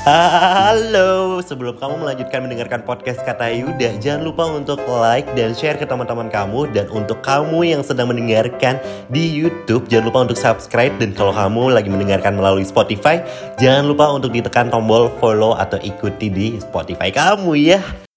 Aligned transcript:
Halo, 0.00 1.44
sebelum 1.44 1.76
kamu 1.76 2.00
melanjutkan 2.00 2.40
mendengarkan 2.40 2.80
podcast 2.88 3.20
Kata 3.20 3.52
Yuda, 3.52 4.00
jangan 4.00 4.24
lupa 4.24 4.48
untuk 4.48 4.80
like 4.88 5.28
dan 5.36 5.52
share 5.52 5.76
ke 5.76 5.84
teman-teman 5.84 6.32
kamu 6.32 6.72
dan 6.72 6.88
untuk 6.88 7.20
kamu 7.20 7.68
yang 7.68 7.84
sedang 7.84 8.08
mendengarkan 8.08 8.80
di 9.12 9.28
YouTube, 9.28 9.92
jangan 9.92 10.08
lupa 10.08 10.24
untuk 10.24 10.40
subscribe 10.40 10.96
dan 10.96 11.12
kalau 11.12 11.36
kamu 11.36 11.76
lagi 11.76 11.92
mendengarkan 11.92 12.32
melalui 12.32 12.64
Spotify, 12.64 13.20
jangan 13.60 13.92
lupa 13.92 14.08
untuk 14.08 14.32
ditekan 14.32 14.72
tombol 14.72 15.12
follow 15.20 15.52
atau 15.52 15.76
ikuti 15.84 16.32
di 16.32 16.56
Spotify 16.56 17.12
kamu 17.12 17.52
ya. 17.60 18.09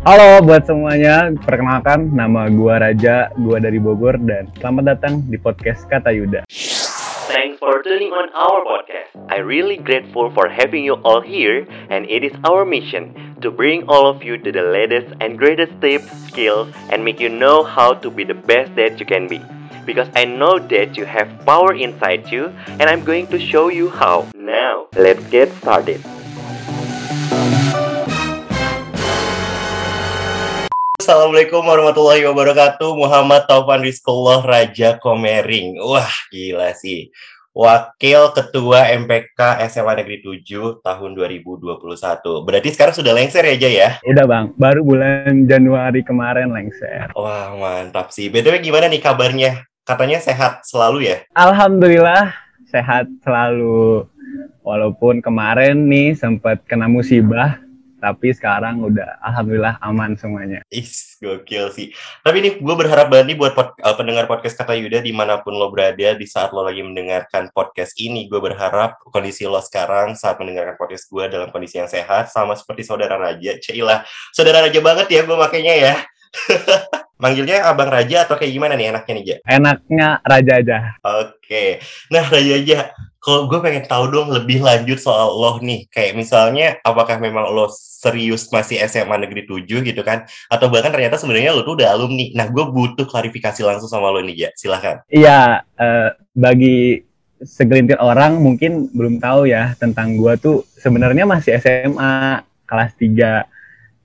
Halo 0.00 0.40
buat 0.40 0.64
semuanya, 0.64 1.28
perkenalkan 1.44 2.16
nama 2.16 2.48
gua 2.48 2.80
Raja, 2.80 3.28
gua 3.36 3.60
dari 3.60 3.76
Bogor 3.76 4.16
dan 4.16 4.48
selamat 4.56 4.96
datang 4.96 5.20
di 5.28 5.36
podcast 5.36 5.84
Kata 5.92 6.08
Yuda. 6.08 6.48
Thanks 7.28 7.60
for 7.60 7.84
tuning 7.84 8.08
on 8.08 8.32
our 8.32 8.64
podcast. 8.64 9.12
I 9.28 9.44
really 9.44 9.76
grateful 9.76 10.32
for 10.32 10.48
having 10.48 10.88
you 10.88 10.96
all 11.04 11.20
here 11.20 11.68
and 11.92 12.08
it 12.08 12.24
is 12.24 12.32
our 12.48 12.64
mission 12.64 13.12
to 13.44 13.52
bring 13.52 13.84
all 13.92 14.08
of 14.08 14.24
you 14.24 14.40
to 14.40 14.48
the 14.48 14.64
latest 14.72 15.12
and 15.20 15.36
greatest 15.36 15.76
tips, 15.84 16.08
skills 16.32 16.72
and 16.88 17.04
make 17.04 17.20
you 17.20 17.28
know 17.28 17.60
how 17.60 17.92
to 18.00 18.08
be 18.08 18.24
the 18.24 18.40
best 18.48 18.72
that 18.80 18.96
you 18.96 19.04
can 19.04 19.28
be. 19.28 19.44
Because 19.84 20.08
I 20.16 20.24
know 20.24 20.56
that 20.72 20.96
you 20.96 21.04
have 21.04 21.28
power 21.44 21.76
inside 21.76 22.32
you 22.32 22.48
and 22.80 22.88
I'm 22.88 23.04
going 23.04 23.28
to 23.36 23.36
show 23.36 23.68
you 23.68 23.92
how. 23.92 24.32
Now, 24.32 24.88
let's 24.96 25.20
get 25.28 25.52
started. 25.60 26.00
Assalamualaikum 31.10 31.66
warahmatullahi 31.66 32.22
wabarakatuh 32.22 32.94
Muhammad 32.94 33.42
Taufan 33.50 33.82
Rizkullah 33.82 34.46
Raja 34.46 34.94
Komering 35.02 35.74
Wah 35.82 36.06
gila 36.30 36.70
sih 36.70 37.10
Wakil 37.50 38.30
Ketua 38.30 38.94
MPK 38.94 39.58
SMA 39.66 39.98
Negeri 39.98 40.22
7 40.22 40.78
tahun 40.78 41.10
2021 41.18 42.46
Berarti 42.46 42.68
sekarang 42.70 42.94
sudah 42.94 43.10
lengser 43.10 43.42
ya 43.42 43.56
Jay 43.58 43.74
ya? 43.82 43.98
Udah 44.06 44.22
bang, 44.22 44.54
baru 44.54 44.86
bulan 44.86 45.50
Januari 45.50 46.06
kemarin 46.06 46.54
lengser. 46.54 47.10
Wah 47.18 47.58
mantap 47.58 48.14
sih 48.14 48.30
BTW 48.30 48.62
gimana 48.62 48.86
nih 48.86 49.02
kabarnya? 49.02 49.66
Katanya 49.82 50.22
sehat 50.22 50.62
selalu 50.62 51.10
ya? 51.10 51.26
Alhamdulillah 51.34 52.38
sehat 52.70 53.10
selalu. 53.26 54.06
Walaupun 54.62 55.18
kemarin 55.18 55.90
nih 55.90 56.14
sempat 56.14 56.62
kena 56.70 56.86
musibah, 56.86 57.58
tapi 58.00 58.32
sekarang 58.32 58.80
udah 58.80 59.20
alhamdulillah 59.20 59.76
aman 59.84 60.16
semuanya. 60.16 60.64
Is 60.72 61.20
gokil 61.20 61.68
sih. 61.70 61.92
Tapi 62.24 62.40
nih 62.40 62.52
gue 62.58 62.74
berharap 62.74 63.12
banget 63.12 63.32
nih 63.32 63.38
buat 63.38 63.52
pod- 63.52 63.76
uh, 63.76 63.94
pendengar 63.94 64.24
podcast 64.24 64.56
kata 64.56 64.72
Yuda 64.74 65.04
di 65.04 65.12
mana 65.12 65.44
pun 65.44 65.52
lo 65.52 65.68
berada 65.68 66.16
di 66.16 66.24
saat 66.24 66.50
lo 66.56 66.64
lagi 66.64 66.80
mendengarkan 66.80 67.52
podcast 67.52 67.94
ini, 68.00 68.26
gue 68.26 68.40
berharap 68.40 68.98
kondisi 69.12 69.44
lo 69.44 69.60
sekarang 69.60 70.16
saat 70.16 70.40
mendengarkan 70.40 70.80
podcast 70.80 71.06
gue 71.12 71.24
dalam 71.28 71.52
kondisi 71.52 71.76
yang 71.76 71.86
sehat 71.92 72.32
sama 72.32 72.56
seperti 72.56 72.88
saudara 72.88 73.20
Raja. 73.20 73.60
Cailah, 73.60 74.08
saudara 74.32 74.64
Raja 74.64 74.80
banget 74.80 75.06
ya 75.12 75.20
gue 75.22 75.36
makanya 75.36 75.74
ya. 75.76 75.96
Manggilnya 77.22 77.68
Abang 77.68 77.92
Raja 77.92 78.24
atau 78.24 78.40
kayak 78.40 78.52
gimana 78.56 78.80
nih 78.80 78.96
enaknya 78.96 79.12
nih 79.12 79.24
Ja? 79.28 79.36
Enaknya 79.44 80.08
raja 80.24 80.52
aja. 80.56 80.78
Oke, 81.04 81.76
nah 82.08 82.24
Raja 82.24 82.52
aja, 82.56 82.78
kalau 83.20 83.44
gue 83.44 83.60
pengen 83.60 83.84
tahu 83.84 84.08
dong 84.08 84.32
lebih 84.32 84.64
lanjut 84.64 84.96
soal 84.96 85.28
lo 85.28 85.60
nih, 85.60 85.84
kayak 85.92 86.16
misalnya 86.16 86.80
apakah 86.80 87.20
memang 87.20 87.52
lo 87.52 87.68
serius 87.68 88.48
masih 88.48 88.80
SMA 88.88 89.12
Negeri 89.20 89.44
7 89.44 89.84
gitu 89.84 90.00
kan, 90.00 90.24
atau 90.48 90.72
bahkan 90.72 90.88
ternyata 90.88 91.20
sebenarnya 91.20 91.52
lo 91.52 91.60
tuh 91.60 91.76
udah 91.76 91.92
alumni. 91.92 92.32
Nah, 92.32 92.48
gue 92.48 92.64
butuh 92.72 93.04
klarifikasi 93.04 93.60
langsung 93.60 93.92
sama 93.92 94.08
lo 94.08 94.24
nih, 94.24 94.48
ya. 94.48 94.50
Silahkan. 94.56 95.04
Iya, 95.12 95.60
eh, 95.76 96.16
bagi 96.32 97.04
segelintir 97.44 97.96
orang 98.00 98.36
mungkin 98.40 98.88
belum 98.92 99.16
tahu 99.20 99.48
ya 99.48 99.72
tentang 99.80 100.16
gua 100.20 100.36
tuh 100.36 100.64
sebenarnya 100.76 101.24
masih 101.24 101.56
SMA 101.60 102.44
kelas 102.68 102.92
3. 102.96 103.59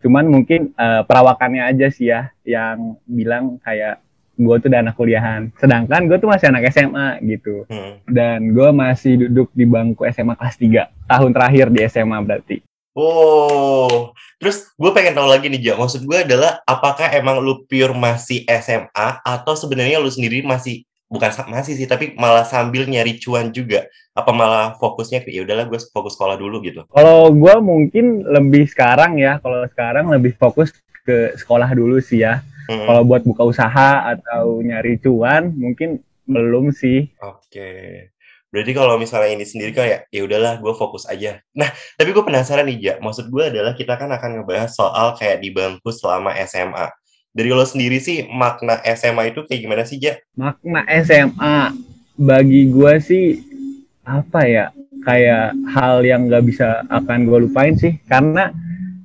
Cuman 0.06 0.30
mungkin 0.30 0.70
eh, 0.78 1.02
perawakannya 1.02 1.66
aja 1.66 1.90
sih 1.90 2.14
ya 2.14 2.30
yang 2.46 3.02
bilang 3.10 3.58
kayak 3.66 4.06
gua 4.38 4.62
tuh 4.62 4.70
udah 4.70 4.86
anak 4.86 4.94
kuliahan. 4.94 5.50
Sedangkan 5.58 6.06
gue 6.06 6.22
tuh 6.22 6.30
masih 6.30 6.54
anak 6.54 6.70
SMA 6.70 7.18
gitu. 7.26 7.66
Hmm. 7.66 7.98
Dan 8.06 8.54
gua 8.54 8.70
masih 8.70 9.26
duduk 9.26 9.50
di 9.58 9.66
bangku 9.66 10.06
SMA 10.14 10.38
kelas 10.38 10.62
3. 10.62 11.10
Tahun 11.10 11.32
terakhir 11.34 11.66
di 11.74 11.80
SMA 11.90 12.20
berarti. 12.22 12.62
Oh, 12.96 14.16
terus 14.40 14.72
gue 14.80 14.92
pengen 14.96 15.20
tahu 15.20 15.28
lagi 15.28 15.52
nih, 15.52 15.60
Ja. 15.60 15.76
Maksud 15.76 16.08
gue 16.08 16.16
adalah 16.16 16.64
apakah 16.64 17.12
emang 17.12 17.44
lu 17.44 17.68
pure 17.68 17.92
masih 17.92 18.48
SMA 18.48 19.20
atau 19.20 19.52
sebenarnya 19.52 20.00
lu 20.00 20.08
sendiri 20.08 20.40
masih 20.48 20.88
bukan 21.06 21.32
masih 21.52 21.78
sih, 21.78 21.88
tapi 21.88 22.18
malah 22.18 22.44
sambil 22.44 22.90
nyari 22.90 23.18
cuan 23.22 23.54
juga? 23.54 23.86
Apa 24.16 24.32
malah 24.32 24.80
fokusnya 24.80 25.28
ya 25.28 25.44
udahlah 25.44 25.68
gue 25.68 25.80
fokus 25.92 26.16
sekolah 26.16 26.40
dulu 26.40 26.64
gitu? 26.64 26.88
Kalau 26.90 27.30
gua 27.36 27.60
mungkin 27.60 28.24
lebih 28.26 28.66
sekarang 28.72 29.20
ya, 29.20 29.38
kalau 29.44 29.68
sekarang 29.70 30.10
lebih 30.10 30.34
fokus 30.40 30.72
ke 31.06 31.38
sekolah 31.38 31.70
dulu 31.76 32.02
sih 32.02 32.26
ya. 32.26 32.42
Hmm. 32.66 32.82
Kalau 32.90 33.02
buat 33.06 33.22
buka 33.22 33.46
usaha 33.46 34.18
atau 34.18 34.58
nyari 34.66 34.98
cuan 34.98 35.54
mungkin 35.54 36.02
belum 36.26 36.74
sih. 36.74 37.14
Oke. 37.22 38.10
Berarti 38.50 38.72
kalau 38.72 38.96
misalnya 38.96 39.36
ini 39.36 39.46
sendiri 39.46 39.76
kayak 39.76 40.08
ya 40.10 40.22
udahlah 40.24 40.58
gue 40.64 40.74
fokus 40.74 41.06
aja. 41.06 41.44
Nah, 41.54 41.70
tapi 42.00 42.16
gue 42.16 42.24
penasaran 42.24 42.66
nih, 42.66 42.78
Ja. 42.82 42.94
Maksud 43.04 43.28
gue 43.30 43.44
adalah 43.52 43.76
kita 43.76 44.00
kan 44.00 44.10
akan 44.10 44.42
ngebahas 44.42 44.72
soal 44.72 45.14
kayak 45.20 45.44
di 45.44 45.52
bangku 45.52 45.92
selama 45.92 46.34
SMA. 46.48 46.88
Dari 47.36 47.52
lo 47.52 47.68
sendiri 47.68 48.00
sih 48.00 48.24
makna 48.32 48.80
SMA 48.96 49.36
itu 49.36 49.44
kayak 49.44 49.60
gimana 49.60 49.84
sih, 49.84 50.00
Ja? 50.00 50.16
Makna 50.40 50.88
SMA 51.04 51.76
bagi 52.16 52.72
gua 52.72 52.96
sih 53.04 53.44
apa 54.08 54.48
ya? 54.48 54.72
Kayak 55.04 55.52
hal 55.76 56.00
yang 56.08 56.32
nggak 56.32 56.48
bisa 56.48 56.88
akan 56.88 57.28
gue 57.28 57.46
lupain 57.46 57.76
sih 57.76 58.00
karena 58.08 58.56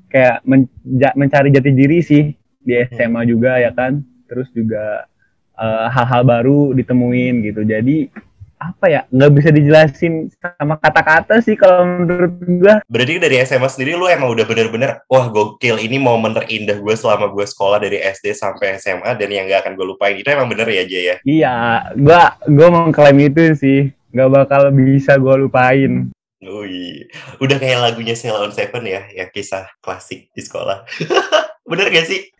kayak 0.09 0.41
menja- 0.47 1.13
mencari 1.19 1.51
jati 1.51 1.71
diri 1.75 1.99
sih 2.01 2.31
di 2.63 2.73
SMA 2.95 3.27
juga 3.27 3.59
ya 3.59 3.75
kan. 3.75 3.99
Terus 4.31 4.47
juga 4.55 5.11
eh, 5.59 5.87
hal-hal 5.91 6.23
baru 6.23 6.71
ditemuin 6.73 7.43
gitu. 7.45 7.67
Jadi 7.67 8.15
apa 8.61 8.87
ya 8.93 9.01
nggak 9.09 9.33
bisa 9.33 9.49
dijelasin 9.49 10.29
sama 10.37 10.77
kata-kata 10.77 11.41
sih 11.41 11.57
kalau 11.57 11.89
menurut 11.89 12.33
gua 12.61 12.75
Berarti 12.85 13.17
dari 13.17 13.41
SMA 13.49 13.73
sendiri 13.73 13.97
lu 13.97 14.05
emang 14.05 14.37
udah 14.37 14.45
bener-bener 14.45 15.01
wah 15.09 15.33
gokil 15.33 15.81
ini 15.81 15.97
momen 15.97 16.37
terindah 16.37 16.77
gue 16.77 16.95
selama 16.95 17.33
gue 17.33 17.49
sekolah 17.49 17.81
dari 17.81 18.05
SD 18.05 18.37
sampai 18.37 18.77
SMA 18.77 19.17
dan 19.17 19.29
yang 19.33 19.49
gak 19.49 19.65
akan 19.65 19.73
gue 19.81 19.87
lupain 19.89 20.13
itu 20.13 20.29
emang 20.29 20.53
bener 20.53 20.69
ya 20.69 20.85
Jay 20.85 21.05
ya? 21.09 21.17
Iya, 21.25 21.55
gua 21.97 22.37
gua 22.51 22.69
mengklaim 22.69 23.19
itu 23.23 23.55
sih. 23.57 23.81
Nggak 24.11 24.31
bakal 24.43 24.63
bisa 24.75 25.15
gua 25.17 25.39
lupain. 25.39 26.11
Wih, 26.41 27.05
udah 27.37 27.57
kayak 27.61 27.79
lagunya 27.85 28.17
Sheila 28.17 28.41
on 28.41 28.51
Seven 28.51 28.83
ya, 28.89 29.05
yang 29.13 29.29
kisah 29.29 29.69
klasik 29.85 30.33
di 30.33 30.41
sekolah. 30.41 30.89
bener 31.71 31.93
gak 31.93 32.09
sih? 32.09 32.33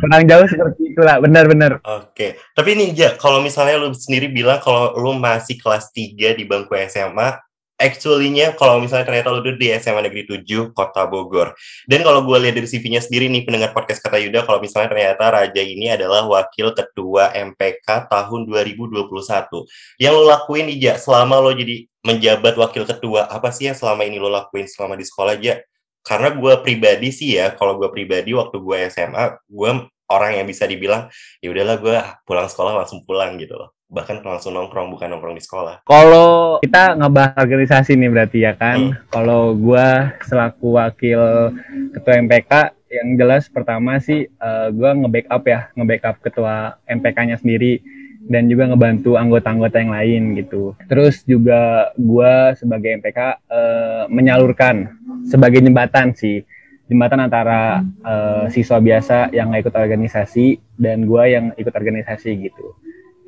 Kurang 0.00 0.24
jauh 0.24 0.46
seperti 0.48 0.96
itulah, 0.96 1.20
benar-benar. 1.20 1.78
Oke, 1.84 2.40
tapi 2.56 2.72
nih 2.72 2.88
Ja, 2.96 3.10
kalau 3.20 3.44
misalnya 3.44 3.76
lu 3.76 3.92
sendiri 3.92 4.32
bilang 4.32 4.56
kalau 4.64 4.96
lu 4.96 5.12
masih 5.12 5.60
kelas 5.60 5.92
3 5.92 6.32
di 6.32 6.48
bangku 6.48 6.72
SMA, 6.88 7.36
actually-nya 7.80 8.52
kalau 8.60 8.76
misalnya 8.80 9.08
ternyata 9.08 9.32
lu 9.32 9.40
duduk 9.40 9.56
di 9.56 9.72
SMA 9.80 10.04
Negeri 10.04 10.28
7 10.28 10.72
Kota 10.76 11.08
Bogor. 11.08 11.56
Dan 11.88 12.04
kalau 12.04 12.24
gue 12.28 12.36
lihat 12.36 12.56
dari 12.60 12.68
CV-nya 12.68 13.00
sendiri 13.00 13.32
nih 13.32 13.48
pendengar 13.48 13.72
podcast 13.72 14.04
kata 14.04 14.20
Yuda, 14.20 14.44
kalau 14.44 14.60
misalnya 14.60 14.92
ternyata 14.92 15.24
Raja 15.32 15.62
ini 15.64 15.88
adalah 15.88 16.28
wakil 16.28 16.76
ketua 16.76 17.32
MPK 17.32 18.08
tahun 18.12 18.40
2021. 18.44 19.64
Yang 19.96 20.12
lo 20.12 20.22
lakuin 20.28 20.64
nih 20.68 20.78
Ja, 20.80 20.94
selama 21.00 21.40
lo 21.40 21.52
jadi 21.56 21.88
menjabat 22.04 22.56
wakil 22.56 22.84
ketua, 22.84 23.28
apa 23.28 23.48
sih 23.52 23.68
yang 23.68 23.76
selama 23.76 24.04
ini 24.04 24.20
lo 24.20 24.28
lakuin 24.28 24.68
selama 24.68 24.96
di 24.96 25.04
sekolah 25.04 25.36
Ja? 25.40 25.60
Karena 26.00 26.32
gue 26.32 26.52
pribadi 26.64 27.08
sih 27.12 27.36
ya, 27.36 27.52
kalau 27.54 27.76
gue 27.76 27.88
pribadi 27.92 28.32
waktu 28.32 28.56
gue 28.56 28.76
SMA, 28.88 29.36
gue 29.46 29.70
orang 30.10 30.42
yang 30.42 30.46
bisa 30.50 30.66
dibilang 30.66 31.06
ya 31.38 31.48
udahlah 31.54 31.76
gue 31.78 31.96
pulang 32.26 32.50
sekolah 32.50 32.82
langsung 32.82 33.06
pulang 33.06 33.38
gitu 33.38 33.54
loh 33.54 33.70
bahkan 33.90 34.22
langsung 34.22 34.54
nongkrong 34.54 34.94
bukan 34.94 35.10
nongkrong 35.10 35.34
di 35.34 35.42
sekolah 35.42 35.82
Kalau 35.82 36.62
kita 36.62 36.94
ngebahas 36.94 37.34
organisasi 37.42 37.98
nih 37.98 38.10
berarti 38.10 38.38
ya 38.46 38.54
kan. 38.54 38.94
Kalau 39.10 39.58
gua 39.58 40.14
selaku 40.22 40.78
wakil 40.78 41.50
ketua 41.90 42.14
MPK 42.22 42.52
yang 42.90 43.18
jelas 43.18 43.50
pertama 43.50 43.98
sih 43.98 44.30
eh, 44.30 44.68
gua 44.70 44.94
nge-backup 44.94 45.42
ya, 45.42 45.60
nge-backup 45.74 46.22
ketua 46.22 46.78
MPK-nya 46.86 47.42
sendiri 47.42 47.82
dan 48.30 48.46
juga 48.46 48.70
ngebantu 48.70 49.18
anggota-anggota 49.18 49.82
yang 49.82 49.90
lain 49.90 50.22
gitu. 50.38 50.78
Terus 50.86 51.26
juga 51.26 51.90
gua 51.98 52.54
sebagai 52.54 52.94
MPK 53.02 53.18
eh, 53.50 54.02
menyalurkan 54.06 54.99
sebagai 55.28 55.60
jembatan 55.60 56.14
sih 56.16 56.44
jembatan 56.90 57.30
antara 57.30 57.86
eh, 57.86 58.44
siswa 58.50 58.82
biasa 58.82 59.30
yang 59.30 59.54
nggak 59.54 59.70
ikut 59.70 59.76
organisasi 59.78 60.46
dan 60.74 61.06
gua 61.06 61.30
yang 61.30 61.54
ikut 61.54 61.70
organisasi 61.70 62.50
gitu. 62.50 62.74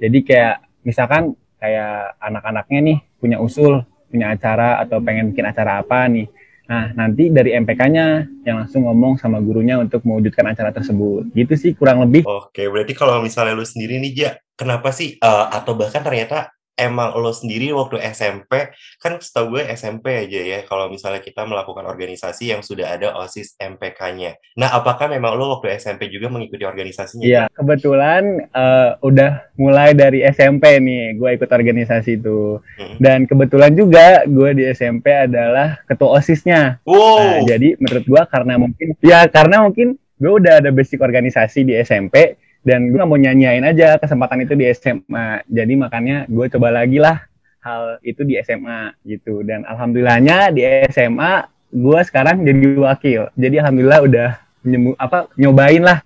Jadi 0.03 0.19
kayak 0.27 0.83
misalkan 0.83 1.39
kayak 1.63 2.19
anak-anaknya 2.19 2.81
nih 2.83 2.99
punya 3.23 3.39
usul, 3.39 3.87
punya 4.11 4.35
acara 4.35 4.83
atau 4.83 4.99
pengen 4.99 5.31
bikin 5.31 5.47
acara 5.47 5.79
apa 5.79 6.11
nih. 6.11 6.27
Nah, 6.67 6.91
nanti 6.95 7.31
dari 7.31 7.55
MPK-nya 7.55 8.07
yang 8.49 8.65
langsung 8.65 8.89
ngomong 8.89 9.21
sama 9.21 9.39
gurunya 9.39 9.79
untuk 9.79 10.03
mewujudkan 10.03 10.51
acara 10.51 10.75
tersebut. 10.75 11.31
Gitu 11.31 11.55
sih 11.55 11.71
kurang 11.77 12.03
lebih. 12.03 12.27
Oke, 12.27 12.67
berarti 12.67 12.97
kalau 12.97 13.21
misalnya 13.21 13.55
lu 13.55 13.67
sendiri 13.67 14.01
nih, 14.01 14.13
Ja, 14.15 14.31
kenapa 14.57 14.89
sih, 14.91 15.21
eh, 15.21 15.47
atau 15.53 15.77
bahkan 15.77 16.01
ternyata 16.01 16.55
emang 16.77 17.13
lo 17.21 17.31
sendiri 17.31 17.69
waktu 17.77 18.01
SMP, 18.01 18.73
kan 18.97 19.21
setahu 19.21 19.57
gue 19.57 19.63
SMP 19.77 20.25
aja 20.25 20.41
ya, 20.41 20.59
kalau 20.65 20.89
misalnya 20.89 21.21
kita 21.21 21.45
melakukan 21.45 21.85
organisasi 21.85 22.51
yang 22.51 22.65
sudah 22.65 22.97
ada 22.97 23.13
OSIS 23.21 23.61
MPK-nya. 23.61 24.41
Nah, 24.57 24.73
apakah 24.73 25.13
memang 25.13 25.37
lo 25.37 25.59
waktu 25.59 25.77
SMP 25.77 26.09
juga 26.09 26.33
mengikuti 26.33 26.65
organisasinya? 26.65 27.25
Iya, 27.25 27.43
kebetulan 27.53 28.49
uh, 28.57 28.97
udah 29.05 29.53
mulai 29.61 29.93
dari 29.93 30.25
SMP 30.25 30.81
nih, 30.81 31.21
gue 31.21 31.31
ikut 31.37 31.51
organisasi 31.53 32.19
itu. 32.19 32.59
Hmm. 32.81 32.97
Dan 32.97 33.29
kebetulan 33.29 33.77
juga 33.77 34.25
gue 34.25 34.51
di 34.57 34.65
SMP 34.73 35.13
adalah 35.13 35.81
ketua 35.85 36.17
OSIS-nya. 36.17 36.81
Wow. 36.89 37.21
Nah, 37.21 37.41
jadi 37.45 37.77
menurut 37.77 38.05
gue 38.09 38.23
karena 38.33 38.55
mungkin, 38.57 38.89
ya 39.05 39.29
karena 39.29 39.61
mungkin 39.61 40.01
gue 40.23 40.33
udah 40.33 40.63
ada 40.63 40.71
basic 40.71 41.03
organisasi 41.03 41.67
di 41.67 41.75
SMP, 41.83 42.39
dan 42.63 42.95
gue 42.95 43.03
mau 43.03 43.19
nyanyain 43.19 43.63
aja 43.67 43.99
kesempatan 43.99 44.47
itu 44.47 44.55
di 44.55 44.71
SMA 44.71 45.43
jadi 45.51 45.75
makanya 45.75 46.17
gue 46.31 46.47
coba 46.47 46.71
lagi 46.71 47.03
lah 47.03 47.23
hal 47.63 47.99
itu 48.03 48.23
di 48.23 48.39
SMA 48.43 48.95
gitu 49.07 49.43
dan 49.43 49.67
alhamdulillahnya 49.67 50.55
di 50.55 50.63
SMA 50.91 51.47
gue 51.75 52.01
sekarang 52.07 52.43
jadi 52.47 52.67
wakil 52.79 53.23
jadi 53.35 53.67
alhamdulillah 53.67 54.01
udah 54.07 54.31
nyemu, 54.63 54.95
apa 54.99 55.27
nyobain 55.35 55.83
lah 55.83 55.99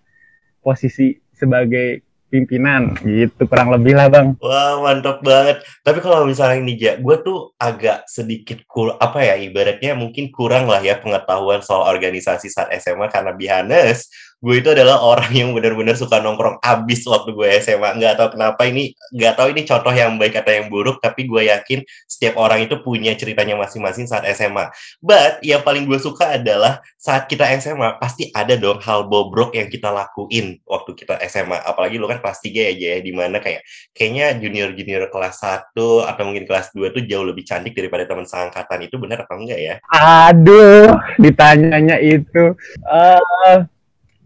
posisi 0.65 1.21
sebagai 1.37 2.07
pimpinan 2.27 2.99
gitu 3.07 3.47
kurang 3.47 3.71
lebih 3.71 3.95
lah 3.95 4.11
bang. 4.11 4.35
Wah 4.43 4.83
mantap 4.83 5.23
banget. 5.23 5.63
Tapi 5.87 6.03
kalau 6.03 6.27
misalnya 6.27 6.59
ini 6.59 6.75
ja, 6.75 6.99
gue 6.99 7.17
tuh 7.23 7.55
agak 7.57 8.05
sedikit 8.11 8.67
kur 8.67 8.99
apa 8.99 9.23
ya 9.23 9.39
ibaratnya 9.39 9.95
mungkin 9.95 10.35
kurang 10.35 10.67
lah 10.67 10.83
ya 10.83 10.99
pengetahuan 10.99 11.63
soal 11.63 11.87
organisasi 11.87 12.51
saat 12.51 12.75
SMA 12.83 13.07
karena 13.09 13.31
bihanes 13.31 14.11
gue 14.41 14.55
itu 14.61 14.69
adalah 14.73 15.01
orang 15.05 15.31
yang 15.33 15.51
benar-benar 15.53 15.95
suka 15.95 16.19
nongkrong 16.21 16.61
abis 16.65 17.05
waktu 17.09 17.37
gue 17.37 17.49
SMA 17.61 18.01
nggak 18.01 18.15
tahu 18.17 18.29
kenapa 18.37 18.63
ini 18.69 18.93
nggak 19.13 19.35
tahu 19.37 19.49
ini 19.53 19.63
contoh 19.69 19.93
yang 19.93 20.17
baik 20.17 20.35
atau 20.41 20.53
yang 20.53 20.67
buruk 20.73 21.01
tapi 21.01 21.29
gue 21.29 21.49
yakin 21.49 21.85
setiap 22.09 22.41
orang 22.41 22.65
itu 22.65 22.81
punya 22.81 23.13
ceritanya 23.17 23.57
masing-masing 23.61 24.09
saat 24.09 24.25
SMA 24.33 24.73
but 25.05 25.41
yang 25.45 25.61
paling 25.61 25.85
gue 25.85 26.01
suka 26.01 26.41
adalah 26.41 26.81
saat 26.97 27.29
kita 27.29 27.47
SMA 27.61 28.01
pasti 28.01 28.29
ada 28.35 28.57
dong 28.57 28.81
hal 28.83 29.07
bobrok 29.09 29.55
yang 29.55 29.69
kita 29.69 29.93
lakuin 29.93 30.59
waktu 30.65 30.91
kita 30.97 31.21
SMA 31.29 31.61
apalagi 31.63 32.01
lu 32.01 32.09
kan 32.09 32.19
kelas 32.21 32.41
3 32.45 32.77
ya 32.77 32.97
ya 32.97 32.99
di 33.03 33.13
mana 33.13 33.39
kayak 33.43 33.67
kayaknya 33.93 34.39
junior-junior 34.39 35.09
kelas 35.11 35.43
1 35.43 35.75
atau 36.07 36.23
mungkin 36.23 36.45
kelas 36.47 36.73
2 36.73 36.95
tuh 36.95 37.03
jauh 37.05 37.27
lebih 37.27 37.43
cantik 37.43 37.75
daripada 37.75 38.07
teman 38.07 38.25
seangkatan. 38.25 38.87
Itu 38.87 38.97
benar 39.03 39.27
apa 39.27 39.35
enggak 39.35 39.61
ya? 39.61 39.75
Aduh 39.91 40.95
ditanyanya 41.19 41.99
itu 42.01 42.55
uh, 42.87 43.59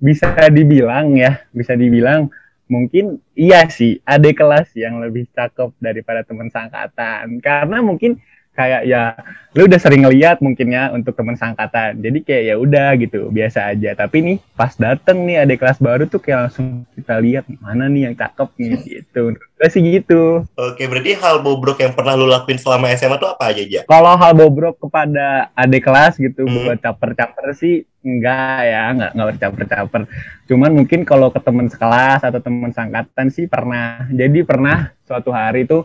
bisa 0.00 0.32
dibilang 0.48 1.14
ya, 1.14 1.44
bisa 1.52 1.76
dibilang 1.76 2.32
mungkin 2.70 3.18
iya 3.34 3.66
sih 3.66 3.98
ada 4.06 4.30
kelas 4.30 4.70
yang 4.78 5.02
lebih 5.02 5.26
cakep 5.34 5.74
daripada 5.82 6.22
teman 6.22 6.54
sangkatan 6.54 7.42
karena 7.42 7.82
mungkin 7.82 8.22
kayak 8.50 8.82
ya 8.84 9.14
lu 9.54 9.66
udah 9.66 9.80
sering 9.82 10.06
ngeliat 10.06 10.38
mungkin 10.42 10.70
ya 10.70 10.94
untuk 10.94 11.14
teman 11.18 11.34
sangkatan 11.34 11.98
jadi 11.98 12.18
kayak 12.22 12.42
ya 12.50 12.54
udah 12.58 12.88
gitu 12.98 13.30
biasa 13.30 13.70
aja. 13.74 13.94
Tapi 13.94 14.16
nih 14.22 14.36
pas 14.54 14.74
dateng 14.74 15.26
nih 15.26 15.42
ada 15.42 15.54
kelas 15.54 15.78
baru 15.78 16.06
tuh 16.06 16.22
kayak 16.22 16.50
langsung 16.50 16.86
kita 16.94 17.18
lihat 17.18 17.44
mana 17.62 17.86
nih 17.86 18.10
yang 18.10 18.14
cakep 18.18 18.48
nih? 18.58 18.70
Gitu. 18.90 19.38
Gue 19.38 19.68
sih 19.68 19.82
gitu. 19.84 20.42
Oke 20.56 20.88
berarti 20.88 21.14
hal 21.14 21.44
bobrok 21.44 21.78
yang 21.84 21.92
pernah 21.94 22.16
lu 22.16 22.26
lakuin 22.26 22.58
selama 22.58 22.90
SMA 22.96 23.20
tuh 23.20 23.30
apa 23.30 23.52
aja 23.52 23.60
aja 23.60 23.80
kalau 23.86 24.16
hal 24.16 24.32
bobrok 24.34 24.76
kepada 24.80 25.52
adik 25.52 25.84
kelas 25.84 26.16
gitu 26.16 26.48
hmm. 26.48 26.66
buat 26.66 26.78
caper-caper 26.80 27.54
sih 27.54 27.84
enggak 28.00 28.60
ya 28.64 28.82
enggak 28.90 29.10
enggak 29.14 29.28
bercaper-caper. 29.36 30.02
Cuman 30.48 30.70
mungkin 30.72 31.00
kalau 31.04 31.28
ke 31.28 31.40
teman 31.44 31.68
sekelas 31.68 32.24
atau 32.24 32.40
teman 32.40 32.72
sangkatan 32.72 33.28
sih 33.28 33.46
pernah. 33.46 34.08
Jadi 34.08 34.42
pernah 34.42 34.90
suatu 35.04 35.30
hari 35.30 35.68
tuh 35.68 35.84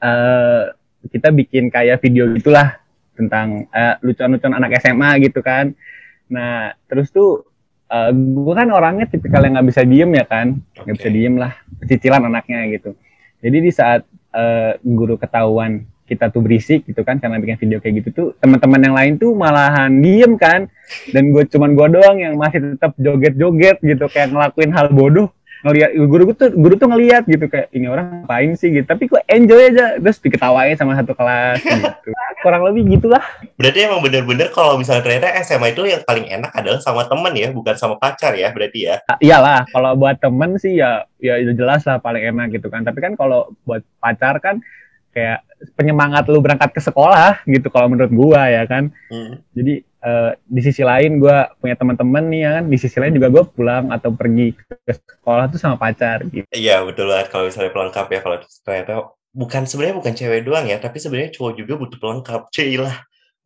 uh, 0.00 0.70
kita 1.08 1.32
bikin 1.32 1.70
kayak 1.72 2.02
video 2.02 2.28
gitulah 2.34 2.78
tentang 3.16 3.66
uh, 3.72 3.96
lucuan-lucuan 4.04 4.54
anak 4.54 4.78
SMA 4.84 5.10
gitu 5.24 5.40
kan. 5.40 5.72
Nah 6.28 6.76
terus 6.86 7.08
tuh 7.08 7.48
uh, 7.88 8.10
eh, 8.10 8.12
gue 8.14 8.54
kan 8.54 8.68
orangnya 8.70 9.06
tipikal 9.08 9.42
yang 9.42 9.58
nggak 9.58 9.68
bisa 9.72 9.82
diem 9.82 10.10
ya 10.12 10.24
kan? 10.28 10.60
Nggak 10.60 10.84
okay. 10.84 10.94
bisa 11.00 11.08
diem 11.10 11.34
lah 11.40 11.52
cicilan 11.88 12.22
anaknya 12.28 12.60
gitu. 12.76 12.90
Jadi 13.40 13.58
di 13.62 13.70
saat 13.72 14.04
uh, 14.36 14.76
guru 14.84 15.16
ketahuan 15.16 15.88
kita 16.06 16.30
tuh 16.30 16.38
berisik 16.38 16.86
gitu 16.86 17.02
kan 17.02 17.18
karena 17.18 17.42
bikin 17.42 17.58
video 17.58 17.82
kayak 17.82 18.06
gitu 18.06 18.08
tuh 18.14 18.28
teman-teman 18.38 18.78
yang 18.78 18.94
lain 18.94 19.12
tuh 19.18 19.34
malahan 19.34 19.90
diem 19.98 20.38
kan. 20.38 20.70
Dan 21.10 21.34
gue 21.34 21.42
cuman 21.50 21.74
gue 21.74 21.86
doang 21.98 22.16
yang 22.20 22.34
masih 22.38 22.78
tetap 22.78 22.94
joget-joget 22.94 23.82
gitu 23.82 24.06
kayak 24.06 24.30
ngelakuin 24.30 24.70
hal 24.70 24.92
bodoh 24.94 25.35
ngeliat 25.66 25.90
guru 26.06 26.22
gue 26.30 26.36
tuh 26.38 26.50
guru 26.54 26.74
tuh 26.78 26.86
ngeliat 26.86 27.26
gitu 27.26 27.50
kayak 27.50 27.74
ini 27.74 27.90
orang 27.90 28.22
ngapain 28.22 28.54
sih? 28.54 28.70
Gitu. 28.70 28.86
Tapi 28.86 29.10
gue 29.10 29.20
enjoy 29.26 29.74
aja 29.74 29.98
terus 29.98 30.22
diketawain 30.22 30.78
sama 30.78 30.94
satu 30.94 31.12
kelas 31.18 31.58
gitu. 31.58 32.10
Kurang 32.46 32.62
lebih 32.70 32.86
gitulah. 32.86 33.22
Berarti 33.58 33.78
emang 33.82 33.98
bener-bener 33.98 34.54
kalau 34.54 34.78
misalnya 34.78 35.02
ternyata 35.02 35.34
SMA 35.42 35.74
itu 35.74 35.82
yang 35.82 36.06
paling 36.06 36.30
enak 36.30 36.54
adalah 36.54 36.78
sama 36.78 37.02
temen 37.10 37.34
ya 37.34 37.50
bukan 37.50 37.74
sama 37.74 37.98
pacar 37.98 38.38
ya 38.38 38.54
berarti 38.54 38.86
ya? 38.86 39.02
Iyalah 39.18 39.66
kalau 39.74 39.98
buat 39.98 40.22
temen 40.22 40.54
sih 40.62 40.78
ya 40.78 41.02
ya 41.18 41.42
jelas 41.50 41.82
lah 41.82 41.98
paling 41.98 42.22
enak 42.22 42.54
gitu 42.54 42.70
kan. 42.70 42.86
Tapi 42.86 43.02
kan 43.02 43.18
kalau 43.18 43.50
buat 43.66 43.82
pacar 43.98 44.38
kan 44.38 44.62
kayak 45.16 45.40
penyemangat 45.72 46.28
lu 46.28 46.44
berangkat 46.44 46.76
ke 46.76 46.80
sekolah 46.84 47.40
gitu 47.48 47.72
kalau 47.72 47.88
menurut 47.88 48.12
gua 48.12 48.52
ya 48.52 48.68
kan. 48.68 48.92
Hmm. 49.08 49.40
jadi 49.56 49.80
uh, 50.04 50.30
di 50.44 50.60
sisi 50.60 50.84
lain 50.84 51.16
gua 51.16 51.48
punya 51.56 51.72
teman-teman 51.72 52.28
nih 52.28 52.40
ya 52.44 52.50
kan. 52.60 52.64
Di 52.68 52.76
sisi 52.76 52.96
lain 53.00 53.16
juga 53.16 53.32
gua 53.32 53.44
pulang 53.48 53.88
atau 53.88 54.12
pergi 54.12 54.52
ke 54.52 54.92
sekolah 54.92 55.48
tuh 55.48 55.56
sama 55.56 55.80
pacar 55.80 56.28
gitu. 56.28 56.44
Iya 56.52 56.84
betul 56.84 57.08
banget. 57.08 57.32
Kalau 57.32 57.48
misalnya 57.48 57.72
pelengkap 57.72 58.06
ya 58.12 58.20
kalau 58.20 58.36
ternyata 58.44 58.92
bukan 59.32 59.62
sebenarnya 59.64 59.96
bukan 59.96 60.12
cewek 60.12 60.40
doang 60.44 60.64
ya 60.68 60.76
tapi 60.76 60.96
sebenarnya 61.00 61.32
cowok 61.32 61.52
juga 61.56 61.72
butuh 61.80 61.98
pelengkap. 61.98 62.40
Lah 62.84 62.96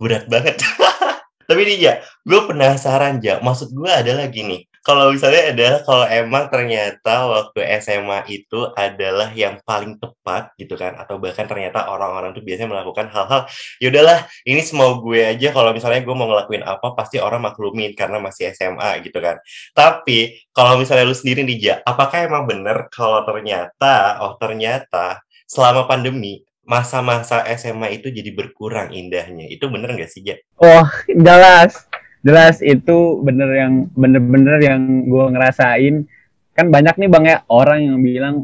berat 0.02 0.26
banget. 0.26 0.58
Tapi 1.50 1.67
nih 1.67 1.78
ya 1.82 1.94
gue 2.22 2.40
penasaran 2.46 3.19
ya 3.19 3.43
maksud 3.43 3.75
gue 3.75 3.90
adalah 3.90 4.31
gini 4.31 4.69
kalau 4.91 5.15
misalnya 5.15 5.55
adalah 5.55 5.79
kalau 5.87 6.07
emang 6.11 6.45
ternyata 6.51 7.15
waktu 7.31 7.63
SMA 7.79 8.27
itu 8.27 8.75
adalah 8.75 9.31
yang 9.39 9.63
paling 9.63 10.03
tepat 10.03 10.51
gitu 10.59 10.75
kan 10.75 10.99
atau 10.99 11.23
bahkan 11.23 11.47
ternyata 11.47 11.87
orang-orang 11.87 12.35
tuh 12.35 12.43
biasanya 12.43 12.75
melakukan 12.75 13.07
hal-hal 13.07 13.47
ya 13.79 13.87
udahlah 13.87 14.27
ini 14.43 14.59
semua 14.67 14.99
gue 14.99 15.23
aja 15.23 15.55
kalau 15.55 15.71
misalnya 15.71 16.03
gue 16.03 16.11
mau 16.11 16.27
ngelakuin 16.27 16.67
apa 16.67 16.99
pasti 16.99 17.23
orang 17.23 17.39
maklumin 17.39 17.95
karena 17.95 18.19
masih 18.19 18.51
SMA 18.51 19.07
gitu 19.07 19.23
kan. 19.23 19.39
Tapi 19.71 20.51
kalau 20.51 20.75
misalnya 20.75 21.07
lu 21.07 21.15
sendiri 21.15 21.47
nih 21.47 21.59
Ja 21.63 21.75
apakah 21.87 22.27
emang 22.27 22.51
bener 22.51 22.91
kalau 22.91 23.23
ternyata 23.23 24.19
oh 24.27 24.35
ternyata 24.43 25.23
selama 25.47 25.87
pandemi 25.87 26.43
masa-masa 26.67 27.47
SMA 27.55 27.94
itu 27.94 28.11
jadi 28.11 28.35
berkurang 28.35 28.91
indahnya? 28.91 29.47
Itu 29.47 29.70
bener 29.70 29.94
gak 29.94 30.11
sih 30.11 30.27
Ja? 30.27 30.35
Oh 30.59 30.82
jelas 31.06 31.87
jelas 32.20 32.60
itu 32.60 33.20
bener 33.24 33.48
yang 33.53 33.72
bener-bener 33.96 34.58
yang 34.60 34.82
gue 35.08 35.24
ngerasain. 35.32 36.05
Kan 36.53 36.67
banyak 36.69 36.96
nih 37.00 37.08
bang 37.08 37.24
ya 37.24 37.36
orang 37.48 37.81
yang 37.86 37.98
bilang 38.00 38.34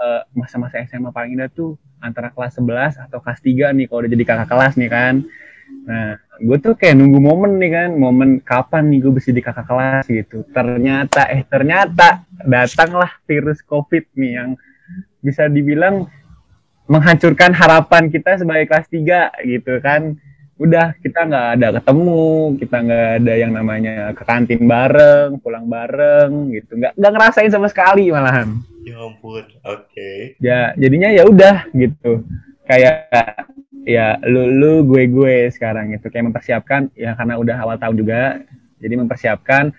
uh, 0.00 0.22
masa-masa 0.32 0.80
SMA 0.88 1.12
paling 1.12 1.36
indah 1.36 1.52
tuh 1.52 1.76
antara 2.00 2.32
kelas 2.32 2.56
11 2.56 2.96
atau 2.96 3.18
kelas 3.20 3.40
3 3.44 3.76
nih 3.76 3.86
kalau 3.88 4.00
udah 4.04 4.10
jadi 4.10 4.24
kakak 4.24 4.48
kelas 4.48 4.74
nih 4.80 4.90
kan. 4.90 5.14
Nah 5.84 6.16
gue 6.40 6.56
tuh 6.56 6.72
kayak 6.72 6.96
nunggu 6.96 7.20
momen 7.20 7.60
nih 7.60 7.70
kan. 7.76 7.90
Momen 7.92 8.40
kapan 8.40 8.88
nih 8.88 8.98
gue 9.04 9.12
bisa 9.12 9.30
di 9.36 9.44
kakak 9.44 9.68
kelas 9.68 10.04
gitu. 10.08 10.48
Ternyata 10.50 11.28
eh 11.28 11.44
ternyata 11.44 12.24
datanglah 12.40 13.20
virus 13.28 13.60
covid 13.60 14.08
nih 14.16 14.32
yang 14.40 14.50
bisa 15.20 15.44
dibilang 15.52 16.08
menghancurkan 16.88 17.52
harapan 17.52 18.08
kita 18.08 18.40
sebagai 18.40 18.66
kelas 18.66 18.88
3 18.88 19.46
gitu 19.46 19.78
kan 19.84 20.16
udah 20.60 20.92
kita 21.00 21.24
nggak 21.24 21.46
ada 21.56 21.68
ketemu 21.80 22.28
kita 22.60 22.76
nggak 22.84 23.08
ada 23.24 23.32
yang 23.32 23.52
namanya 23.56 24.12
ke 24.12 24.22
kantin 24.28 24.68
bareng 24.68 25.40
pulang 25.40 25.64
bareng 25.64 26.52
gitu. 26.52 26.76
Nggak 26.76 26.92
nggak 27.00 27.12
ngerasain 27.16 27.48
sama 27.48 27.72
sekali 27.72 28.12
malahan. 28.12 28.60
Ya 28.84 29.00
ampun 29.00 29.40
oke. 29.64 29.88
Okay. 29.88 30.36
ya 30.36 30.76
jadinya 30.76 31.08
ya 31.08 31.24
udah 31.24 31.64
gitu. 31.72 32.28
Kayak 32.68 33.08
ya 33.88 34.20
lu 34.28 34.52
lu 34.52 34.72
gue 34.84 35.08
gue 35.08 35.36
sekarang 35.48 35.96
itu 35.96 36.06
kayak 36.12 36.28
mempersiapkan 36.28 36.92
ya 36.92 37.16
karena 37.16 37.40
udah 37.40 37.56
awal 37.56 37.80
tahun 37.80 37.96
juga 37.96 38.44
jadi 38.76 38.94
mempersiapkan 39.00 39.72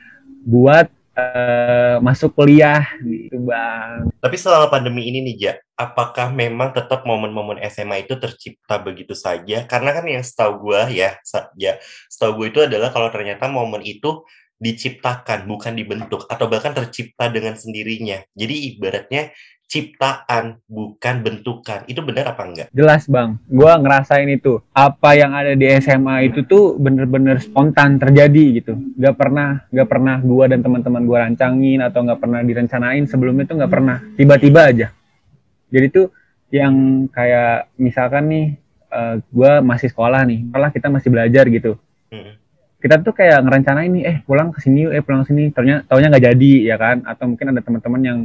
buat 0.50 0.89
uh, 1.22 1.96
masuk 2.01 2.34
kuliah 2.34 2.86
gitu 3.01 3.38
bang. 3.46 4.10
Tapi 4.18 4.36
selama 4.38 4.68
pandemi 4.74 5.06
ini 5.08 5.22
nih 5.22 5.36
Ja, 5.42 5.54
apakah 5.78 6.34
memang 6.34 6.74
tetap 6.74 7.06
momen-momen 7.06 7.62
SMA 7.70 8.06
itu 8.06 8.18
tercipta 8.18 8.82
begitu 8.82 9.13
saja? 9.13 9.66
Karena 9.70 9.94
kan 9.94 10.06
yang 10.10 10.25
setahu 10.25 10.70
gue 10.70 10.82
ya, 10.98 11.18
ya 11.58 11.74
setahu 12.10 12.42
gue 12.42 12.48
itu 12.54 12.60
adalah 12.66 12.90
kalau 12.90 13.10
ternyata 13.13 13.50
momen 13.50 13.82
itu 13.86 14.25
diciptakan 14.62 15.50
bukan 15.50 15.74
dibentuk 15.74 16.30
atau 16.30 16.46
bahkan 16.46 16.78
tercipta 16.78 17.34
dengan 17.34 17.58
sendirinya. 17.58 18.22
Jadi 18.38 18.78
ibaratnya 18.78 19.34
ciptaan 19.72 20.60
bukan 20.68 21.16
bentukan 21.24 21.88
itu 21.88 22.04
benar 22.04 22.36
apa 22.36 22.44
enggak? 22.44 22.68
Jelas 22.75 23.08
bang, 23.08 23.40
gue 23.48 23.72
ngerasain 23.72 24.28
itu 24.28 24.60
apa 24.75 25.16
yang 25.16 25.32
ada 25.32 25.56
di 25.56 25.63
SMA 25.80 26.28
itu 26.28 26.44
tuh 26.44 26.75
bener-bener 26.75 27.40
spontan 27.40 27.96
terjadi 27.96 28.60
gitu, 28.60 28.75
gak 29.00 29.16
pernah 29.16 29.63
gak 29.72 29.88
pernah 29.88 30.20
gue 30.20 30.46
dan 30.51 30.60
teman-teman 30.60 31.08
gue 31.08 31.18
rancangin 31.24 31.80
atau 31.80 32.04
gak 32.04 32.20
pernah 32.20 32.44
direncanain 32.44 33.08
sebelumnya 33.08 33.48
tuh 33.48 33.63
gak 33.63 33.72
pernah 33.72 34.04
tiba-tiba 34.20 34.62
aja. 34.68 34.88
Jadi 35.72 35.88
tuh 35.88 36.12
yang 36.51 37.08
kayak 37.08 37.72
misalkan 37.80 38.28
nih 38.28 38.46
uh, 38.92 39.16
eh, 39.16 39.16
gue 39.24 39.51
masih 39.63 39.88
sekolah 39.88 40.28
nih, 40.28 40.51
malah 40.51 40.75
kita 40.75 40.92
masih 40.92 41.08
belajar 41.08 41.48
gitu. 41.48 41.80
Hmm. 42.12 42.36
Kita 42.84 43.00
tuh 43.00 43.16
kayak 43.16 43.40
ngerencanain 43.48 43.88
nih, 43.88 44.04
eh 44.04 44.18
pulang 44.28 44.51
ke 44.51 44.60
sini, 44.60 44.92
eh 44.92 45.00
pulang 45.00 45.24
ke 45.24 45.32
sini, 45.32 45.48
ternyata 45.56 45.88
taunya 45.88 46.12
nggak 46.12 46.25
jadi 46.36 46.54
ya 46.68 46.75
kan? 46.75 47.08
Atau 47.08 47.32
mungkin 47.32 47.56
ada 47.56 47.63
teman-teman 47.63 48.01
yang 48.04 48.20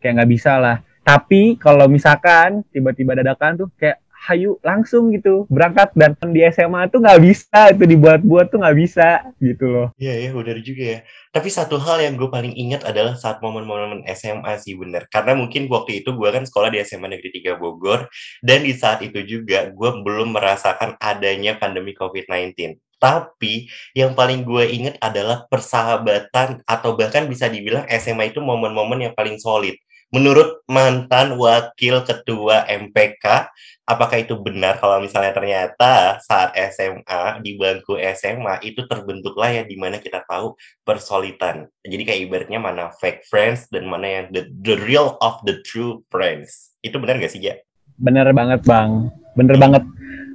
kayak 0.00 0.22
nggak 0.22 0.32
bisa 0.32 0.58
lah. 0.58 0.76
Tapi 1.02 1.56
kalau 1.56 1.88
misalkan 1.88 2.60
tiba-tiba 2.68 3.16
dadakan 3.16 3.64
tuh 3.64 3.68
kayak 3.80 4.04
hayu 4.28 4.58
langsung 4.66 5.14
gitu 5.14 5.46
berangkat 5.46 5.94
dan 5.94 6.12
di 6.34 6.42
SMA 6.50 6.90
tuh 6.90 6.98
nggak 6.98 7.20
bisa 7.22 7.70
itu 7.70 7.84
dibuat-buat 7.86 8.50
tuh 8.50 8.58
nggak 8.60 8.76
bisa 8.76 9.24
gitu 9.38 9.66
loh. 9.70 9.88
Iya 9.96 10.28
ya 10.28 10.30
benar 10.34 10.58
juga 10.60 10.84
ya. 10.84 10.98
Tapi 11.30 11.48
satu 11.48 11.78
hal 11.78 12.02
yang 12.02 12.18
gue 12.18 12.28
paling 12.28 12.52
ingat 12.52 12.82
adalah 12.82 13.14
saat 13.14 13.38
momen-momen 13.38 14.04
SMA 14.12 14.58
sih 14.58 14.74
bener. 14.74 15.06
Karena 15.08 15.38
mungkin 15.38 15.70
waktu 15.70 16.02
itu 16.04 16.12
gue 16.12 16.28
kan 16.28 16.42
sekolah 16.42 16.68
di 16.74 16.82
SMA 16.82 17.08
Negeri 17.08 17.30
3 17.40 17.56
Bogor 17.56 18.10
dan 18.42 18.66
di 18.66 18.74
saat 18.74 19.00
itu 19.06 19.22
juga 19.22 19.70
gue 19.70 19.90
belum 20.02 20.34
merasakan 20.34 20.98
adanya 20.98 21.56
pandemi 21.56 21.94
COVID-19. 21.94 22.76
Tapi 22.98 23.70
yang 23.94 24.18
paling 24.18 24.42
gue 24.42 24.64
ingat 24.74 24.98
adalah 24.98 25.46
persahabatan 25.46 26.66
atau 26.66 26.98
bahkan 26.98 27.30
bisa 27.30 27.46
dibilang 27.46 27.86
SMA 27.86 28.34
itu 28.34 28.42
momen-momen 28.42 29.06
yang 29.06 29.14
paling 29.14 29.38
solid 29.38 29.78
menurut 30.08 30.64
mantan 30.64 31.36
wakil 31.36 32.00
ketua 32.04 32.64
MPK, 32.64 33.52
apakah 33.84 34.16
itu 34.20 34.36
benar 34.40 34.80
kalau 34.80 35.00
misalnya 35.04 35.32
ternyata 35.36 36.20
saat 36.24 36.56
SMA 36.72 37.40
di 37.44 37.56
bangku 37.60 37.96
SMA 38.16 38.60
itu 38.64 38.84
terbentuklah 38.88 39.52
ya 39.52 39.62
di 39.64 39.76
mana 39.76 40.00
kita 40.00 40.24
tahu 40.24 40.56
persolitan. 40.84 41.68
Jadi 41.84 42.02
kayak 42.04 42.20
ibaratnya 42.28 42.60
mana 42.60 42.84
fake 42.96 43.28
friends 43.28 43.68
dan 43.68 43.84
mana 43.88 44.06
yang 44.08 44.26
the, 44.32 44.48
the 44.64 44.76
real 44.84 45.20
of 45.20 45.40
the 45.44 45.60
true 45.64 46.04
friends. 46.08 46.76
Itu 46.80 46.96
benar 47.00 47.20
gak 47.20 47.32
sih 47.32 47.44
ya? 47.44 47.56
Bener 48.00 48.28
banget 48.32 48.64
bang, 48.64 49.12
bener 49.36 49.56
hmm. 49.56 49.64
banget. 49.64 49.84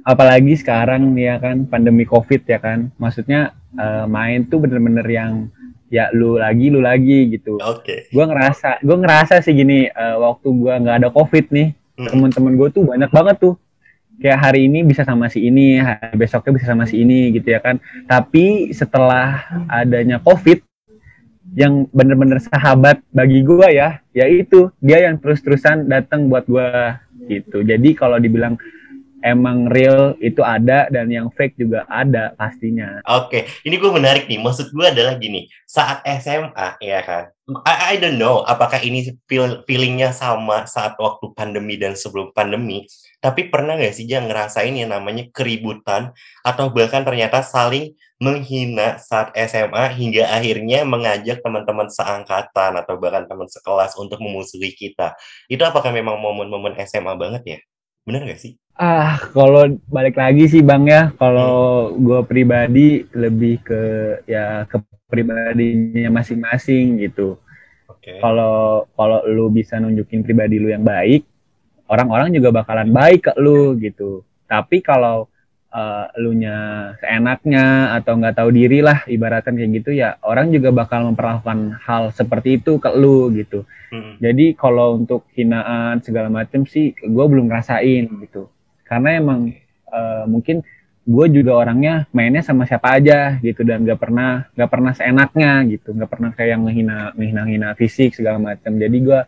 Apalagi 0.04 0.54
sekarang 0.60 1.16
nih 1.16 1.32
ya 1.32 1.36
kan 1.40 1.64
pandemi 1.64 2.04
COVID 2.04 2.44
ya 2.44 2.60
kan, 2.60 2.92
maksudnya 3.00 3.56
uh, 3.80 4.04
main 4.04 4.44
tuh 4.44 4.60
bener-bener 4.60 5.06
yang 5.08 5.48
ya 5.94 6.10
lu 6.10 6.42
lagi 6.42 6.74
lu 6.74 6.82
lagi 6.82 7.30
gitu. 7.30 7.62
Oke. 7.62 7.86
Okay. 7.86 7.98
Gue 8.10 8.26
ngerasa 8.26 8.82
gue 8.82 8.96
ngerasa 8.98 9.38
sih 9.46 9.54
gini 9.54 9.86
uh, 9.94 10.18
waktu 10.18 10.48
gue 10.50 10.74
nggak 10.82 10.96
ada 10.98 11.08
covid 11.14 11.46
nih 11.54 11.70
hmm. 12.02 12.10
temen-temen 12.10 12.52
gue 12.58 12.68
tuh 12.74 12.82
banyak 12.82 13.10
banget 13.14 13.36
tuh 13.38 13.54
kayak 14.18 14.40
hari 14.40 14.70
ini 14.70 14.86
bisa 14.86 15.02
sama 15.02 15.26
si 15.30 15.46
ini, 15.46 15.78
hari 15.82 16.14
besoknya 16.14 16.52
bisa 16.54 16.66
sama 16.70 16.84
si 16.86 17.02
ini 17.02 17.34
gitu 17.34 17.50
ya 17.50 17.60
kan. 17.62 17.78
Tapi 18.06 18.70
setelah 18.74 19.46
adanya 19.70 20.22
COVID 20.22 20.62
yang 21.54 21.86
bener-bener 21.94 22.42
sahabat 22.42 23.02
bagi 23.14 23.42
gue 23.46 23.68
ya, 23.74 24.02
yaitu 24.14 24.70
dia 24.82 25.06
yang 25.06 25.18
terus-terusan 25.18 25.86
datang 25.86 26.26
buat 26.30 26.46
gue 26.46 26.68
gitu. 27.30 27.62
Jadi 27.62 27.94
kalau 27.94 28.18
dibilang 28.18 28.58
emang 29.24 29.72
real 29.72 30.12
itu 30.20 30.44
ada 30.44 30.92
dan 30.92 31.08
yang 31.08 31.32
fake 31.32 31.56
juga 31.56 31.88
ada 31.88 32.36
pastinya. 32.36 33.00
Oke, 33.08 33.42
okay. 33.42 33.42
ini 33.64 33.80
gue 33.80 33.88
menarik 33.88 34.28
nih. 34.28 34.36
Maksud 34.36 34.70
gue 34.76 34.86
adalah 34.86 35.16
gini, 35.16 35.48
saat 35.64 36.04
SMA 36.20 36.76
ya 36.84 37.00
kan, 37.00 37.32
I, 37.64 37.96
I 37.96 38.00
don't 38.00 38.20
know 38.20 38.44
apakah 38.44 38.84
ini 38.84 39.16
feel, 39.24 39.64
feelingnya 39.64 40.12
sama 40.12 40.68
saat 40.68 41.00
waktu 41.00 41.32
pandemi 41.32 41.80
dan 41.80 41.96
sebelum 41.96 42.36
pandemi. 42.36 42.84
Tapi 43.24 43.48
pernah 43.48 43.80
gak 43.80 43.96
sih 43.96 44.04
yang 44.04 44.28
ngerasain 44.28 44.76
yang 44.76 44.92
namanya 44.92 45.24
keributan 45.32 46.12
atau 46.44 46.68
bahkan 46.68 47.08
ternyata 47.08 47.40
saling 47.40 47.96
menghina 48.20 49.00
saat 49.00 49.32
SMA 49.36 49.92
hingga 49.96 50.28
akhirnya 50.28 50.84
mengajak 50.84 51.40
teman-teman 51.40 51.88
seangkatan 51.88 52.76
atau 52.80 52.94
bahkan 53.00 53.24
teman 53.24 53.48
sekelas 53.48 53.96
untuk 53.96 54.20
memusuhi 54.20 54.76
kita. 54.76 55.16
Itu 55.48 55.64
apakah 55.64 55.92
memang 55.92 56.20
momen-momen 56.20 56.76
SMA 56.84 57.16
banget 57.16 57.42
ya? 57.44 57.58
Bener 58.04 58.28
gak 58.28 58.40
sih? 58.40 58.60
Ah, 58.74 59.22
kalau 59.30 59.70
balik 59.86 60.18
lagi 60.18 60.50
sih 60.50 60.58
Bang 60.58 60.90
ya, 60.90 61.14
kalau 61.14 61.94
hmm. 61.94 61.98
gue 62.02 62.20
pribadi 62.26 62.88
lebih 63.14 63.62
ke 63.62 63.82
ya 64.26 64.66
ke 64.66 64.82
pribadinya 65.06 66.10
masing-masing 66.10 66.98
gitu. 66.98 67.38
Okay. 67.86 68.18
Kalau 68.18 68.90
kalau 68.98 69.22
lu 69.30 69.46
bisa 69.54 69.78
nunjukin 69.78 70.26
pribadi 70.26 70.58
lu 70.58 70.74
yang 70.74 70.82
baik, 70.82 71.22
orang-orang 71.86 72.34
juga 72.34 72.50
bakalan 72.50 72.90
baik 72.90 73.30
ke 73.30 73.32
lu 73.38 73.78
gitu. 73.78 74.26
Tapi 74.50 74.82
kalau 74.82 75.30
uh, 75.74 76.06
elunya 76.18 76.56
seenaknya 77.02 77.98
atau 77.98 78.18
nggak 78.18 78.38
tahu 78.38 78.50
diri 78.54 78.78
lah 78.80 79.02
ibaratkan 79.10 79.58
kayak 79.58 79.82
gitu 79.82 79.90
ya 79.90 80.16
orang 80.22 80.54
juga 80.54 80.70
bakal 80.70 81.10
memperlakukan 81.12 81.82
hal 81.82 82.14
seperti 82.14 82.62
itu 82.62 82.78
ke 82.78 82.90
lu 82.94 83.34
gitu 83.34 83.66
hmm. 83.90 84.22
jadi 84.22 84.54
kalau 84.54 85.02
untuk 85.02 85.26
hinaan 85.34 85.98
segala 86.00 86.30
macam 86.30 86.62
sih 86.64 86.94
gue 86.94 87.24
belum 87.26 87.50
ngerasain 87.50 88.06
gitu 88.22 88.53
karena 88.84 89.08
emang 89.18 89.40
uh, 89.90 90.24
mungkin 90.28 90.60
gue 91.04 91.26
juga 91.28 91.52
orangnya 91.60 92.08
mainnya 92.16 92.40
sama 92.40 92.64
siapa 92.64 92.96
aja 92.96 93.36
gitu 93.44 93.60
dan 93.60 93.84
gak 93.84 94.00
pernah 94.00 94.48
gak 94.56 94.70
pernah 94.72 94.92
seenaknya 94.96 95.60
gitu. 95.68 95.92
Gak 95.92 96.10
pernah 96.10 96.30
kayak 96.32 96.50
yang 96.56 96.62
menghina 96.64 97.12
menghina 97.16 97.76
fisik 97.76 98.16
segala 98.16 98.40
macam 98.40 98.72
jadi 98.76 98.96
gue 98.96 99.20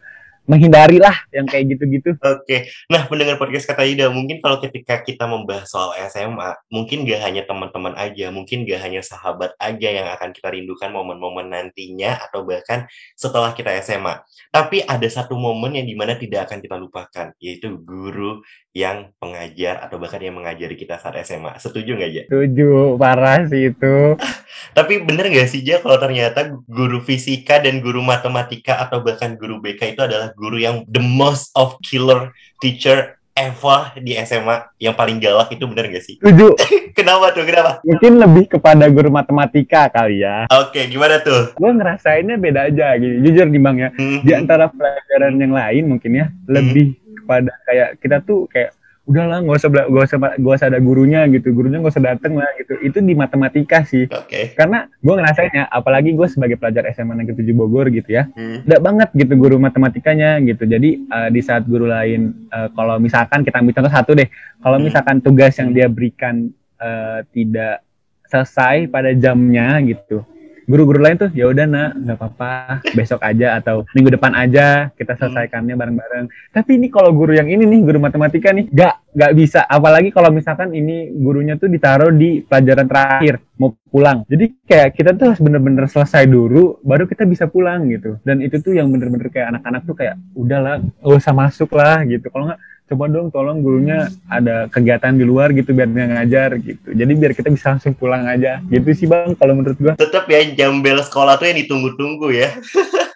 menghindari 0.46 1.02
lah 1.02 1.14
yang 1.34 1.46
kayak 1.46 1.76
gitu-gitu. 1.76 2.14
Oke, 2.22 2.42
okay. 2.42 2.60
nah 2.86 3.04
mendengar 3.10 3.36
podcast 3.36 3.66
kata 3.66 3.82
Ida, 3.82 4.06
mungkin 4.08 4.38
kalau 4.38 4.62
ketika 4.62 5.02
kita 5.02 5.26
membahas 5.26 5.66
soal 5.66 5.92
SMA, 6.06 6.54
mungkin 6.70 7.02
gak 7.04 7.20
hanya 7.26 7.42
teman-teman 7.44 7.98
aja, 7.98 8.30
mungkin 8.30 8.62
gak 8.62 8.80
hanya 8.82 9.02
sahabat 9.02 9.58
aja 9.58 9.88
yang 9.90 10.08
akan 10.14 10.30
kita 10.30 10.48
rindukan 10.54 10.94
momen-momen 10.94 11.50
nantinya 11.50 12.22
atau 12.30 12.46
bahkan 12.46 12.86
setelah 13.18 13.52
kita 13.52 13.74
SMA. 13.82 14.22
Tapi 14.54 14.86
ada 14.86 15.06
satu 15.10 15.34
momen 15.34 15.76
yang 15.82 15.86
di 15.86 15.98
mana 15.98 16.14
tidak 16.14 16.46
akan 16.48 16.58
kita 16.62 16.76
lupakan, 16.78 17.26
yaitu 17.42 17.74
guru 17.82 18.40
yang 18.76 19.08
pengajar 19.16 19.80
atau 19.88 19.96
bahkan 19.96 20.20
yang 20.20 20.36
mengajari 20.36 20.76
kita 20.76 21.00
saat 21.00 21.16
SMA. 21.24 21.56
Setuju 21.56 21.96
nggak, 21.96 22.10
Ja? 22.12 22.22
Setuju, 22.28 23.00
parah 23.00 23.40
sih 23.48 23.72
itu. 23.72 23.96
Tapi 24.76 25.00
bener 25.00 25.32
nggak 25.32 25.48
sih, 25.48 25.64
Ja, 25.64 25.80
kalau 25.80 25.96
ternyata 25.96 26.52
guru 26.68 27.00
fisika 27.00 27.56
dan 27.56 27.80
guru 27.80 28.04
matematika 28.04 28.84
atau 28.84 29.00
bahkan 29.00 29.34
guru 29.40 29.64
BK 29.64 29.96
itu 29.96 30.02
adalah 30.04 30.35
guru 30.36 30.60
yang 30.60 30.84
the 30.86 31.00
most 31.00 31.50
of 31.56 31.80
killer 31.80 32.36
teacher 32.60 33.16
Eva 33.36 33.92
di 34.00 34.16
SMA 34.24 34.80
yang 34.80 34.96
paling 34.96 35.20
galak 35.20 35.52
itu 35.52 35.68
bener 35.68 35.92
gak 35.92 36.04
sih? 36.04 36.16
Setuju. 36.16 36.56
kenapa 36.98 37.36
tuh? 37.36 37.44
Kenapa? 37.44 37.84
Mungkin 37.84 38.16
lebih 38.16 38.44
kepada 38.56 38.88
guru 38.88 39.12
matematika 39.12 39.92
kali 39.92 40.24
ya. 40.24 40.48
Oke, 40.48 40.80
okay, 40.80 40.84
gimana 40.88 41.20
tuh? 41.20 41.52
Gue 41.52 41.70
ngerasainnya 41.76 42.40
beda 42.40 42.72
aja 42.72 42.96
gitu. 42.96 43.28
Jujur 43.28 43.46
nih 43.52 43.60
Bang 43.60 43.76
ya. 43.76 43.92
Hmm. 43.92 44.24
Di 44.24 44.32
antara 44.32 44.72
pelajaran 44.72 45.36
yang 45.36 45.52
lain 45.52 45.84
mungkin 45.84 46.12
ya, 46.16 46.26
hmm. 46.32 46.48
lebih 46.48 46.86
kepada 47.20 47.52
kayak 47.68 47.88
kita 48.00 48.16
tuh 48.24 48.48
kayak 48.48 48.72
udahlah 49.06 49.38
nggak 49.38 49.56
usah 49.62 49.70
gak 49.70 50.04
usah 50.10 50.18
gak 50.18 50.54
usah 50.58 50.66
ada 50.66 50.82
gurunya 50.82 51.22
gitu 51.30 51.54
gurunya 51.54 51.78
nggak 51.78 51.94
usah 51.94 52.04
dateng 52.10 52.42
lah 52.42 52.50
gitu 52.58 52.74
itu 52.82 52.98
di 52.98 53.14
matematika 53.14 53.86
sih 53.86 54.10
okay. 54.10 54.50
karena 54.58 54.90
gue 54.98 55.14
ngerasainnya 55.14 55.70
apalagi 55.70 56.10
gue 56.18 56.26
sebagai 56.26 56.58
pelajar 56.58 56.90
SMA 56.90 57.14
Negeri 57.22 57.46
7 57.46 57.54
Bogor 57.54 57.86
gitu 57.94 58.10
ya 58.10 58.26
hmm. 58.26 58.66
banget 58.66 59.14
gitu 59.14 59.38
guru 59.38 59.62
matematikanya 59.62 60.42
gitu 60.42 60.66
jadi 60.66 60.90
uh, 61.06 61.28
di 61.30 61.38
saat 61.38 61.62
guru 61.70 61.86
lain 61.86 62.50
uh, 62.50 62.66
kalau 62.74 62.98
misalkan 62.98 63.46
kita 63.46 63.62
ambil 63.62 63.78
contoh 63.78 63.94
satu 63.94 64.10
deh 64.18 64.28
kalau 64.58 64.76
hmm. 64.82 64.84
misalkan 64.90 65.16
tugas 65.22 65.54
yang 65.54 65.70
dia 65.70 65.86
berikan 65.86 66.50
uh, 66.82 67.22
tidak 67.30 67.86
selesai 68.26 68.90
pada 68.90 69.14
jamnya 69.14 69.78
gitu 69.86 70.26
guru-guru 70.66 70.98
lain 70.98 71.16
tuh 71.16 71.30
ya 71.30 71.46
udah 71.46 71.64
nak 71.64 71.90
nggak 71.94 72.16
apa-apa 72.18 72.52
besok 72.92 73.22
aja 73.22 73.56
atau 73.62 73.86
minggu 73.94 74.18
depan 74.18 74.34
aja 74.34 74.90
kita 74.98 75.14
hmm. 75.14 75.20
selesaikannya 75.22 75.74
bareng-bareng. 75.78 76.26
Tapi 76.50 76.70
ini 76.76 76.90
kalau 76.90 77.14
guru 77.14 77.32
yang 77.32 77.46
ini 77.46 77.64
nih 77.64 77.80
guru 77.86 77.98
matematika 78.02 78.50
nih 78.50 78.66
nggak 78.68 78.94
nggak 79.16 79.32
bisa. 79.38 79.64
Apalagi 79.64 80.10
kalau 80.10 80.28
misalkan 80.34 80.74
ini 80.74 81.14
gurunya 81.14 81.54
tuh 81.56 81.70
ditaruh 81.70 82.12
di 82.12 82.42
pelajaran 82.42 82.86
terakhir 82.90 83.40
mau 83.56 83.72
pulang. 83.88 84.26
Jadi 84.28 84.52
kayak 84.68 84.92
kita 84.92 85.16
tuh 85.16 85.32
harus 85.32 85.40
bener-bener 85.40 85.88
selesai 85.88 86.28
dulu 86.28 86.82
baru 86.84 87.08
kita 87.08 87.24
bisa 87.24 87.48
pulang 87.48 87.88
gitu. 87.88 88.20
Dan 88.26 88.42
itu 88.42 88.60
tuh 88.60 88.76
yang 88.76 88.90
bener-bener 88.90 89.30
kayak 89.32 89.56
anak-anak 89.56 89.82
tuh 89.86 89.96
kayak 89.96 90.20
udahlah 90.36 90.82
gak 90.82 91.16
usah 91.16 91.32
masuk 91.32 91.70
lah 91.72 92.04
gitu. 92.04 92.28
Kalau 92.28 92.52
nggak 92.52 92.60
coba 92.86 93.10
dong 93.10 93.34
tolong 93.34 93.66
gurunya 93.66 94.06
ada 94.30 94.70
kegiatan 94.70 95.10
di 95.18 95.26
luar 95.26 95.50
gitu 95.50 95.74
biar 95.74 95.90
nggak 95.90 96.10
ngajar 96.14 96.50
gitu. 96.62 96.88
Jadi 96.94 97.12
biar 97.18 97.32
kita 97.34 97.50
bisa 97.50 97.74
langsung 97.74 97.98
pulang 97.98 98.30
aja. 98.30 98.62
Gitu 98.70 98.86
sih 98.94 99.06
bang 99.10 99.34
kalau 99.34 99.58
menurut 99.58 99.78
gua. 99.82 99.92
Tetap 99.98 100.30
ya 100.30 100.40
jam 100.54 100.78
bel 100.80 101.02
sekolah 101.02 101.34
tuh 101.34 101.50
yang 101.50 101.58
ditunggu-tunggu 101.66 102.30
ya. 102.30 102.48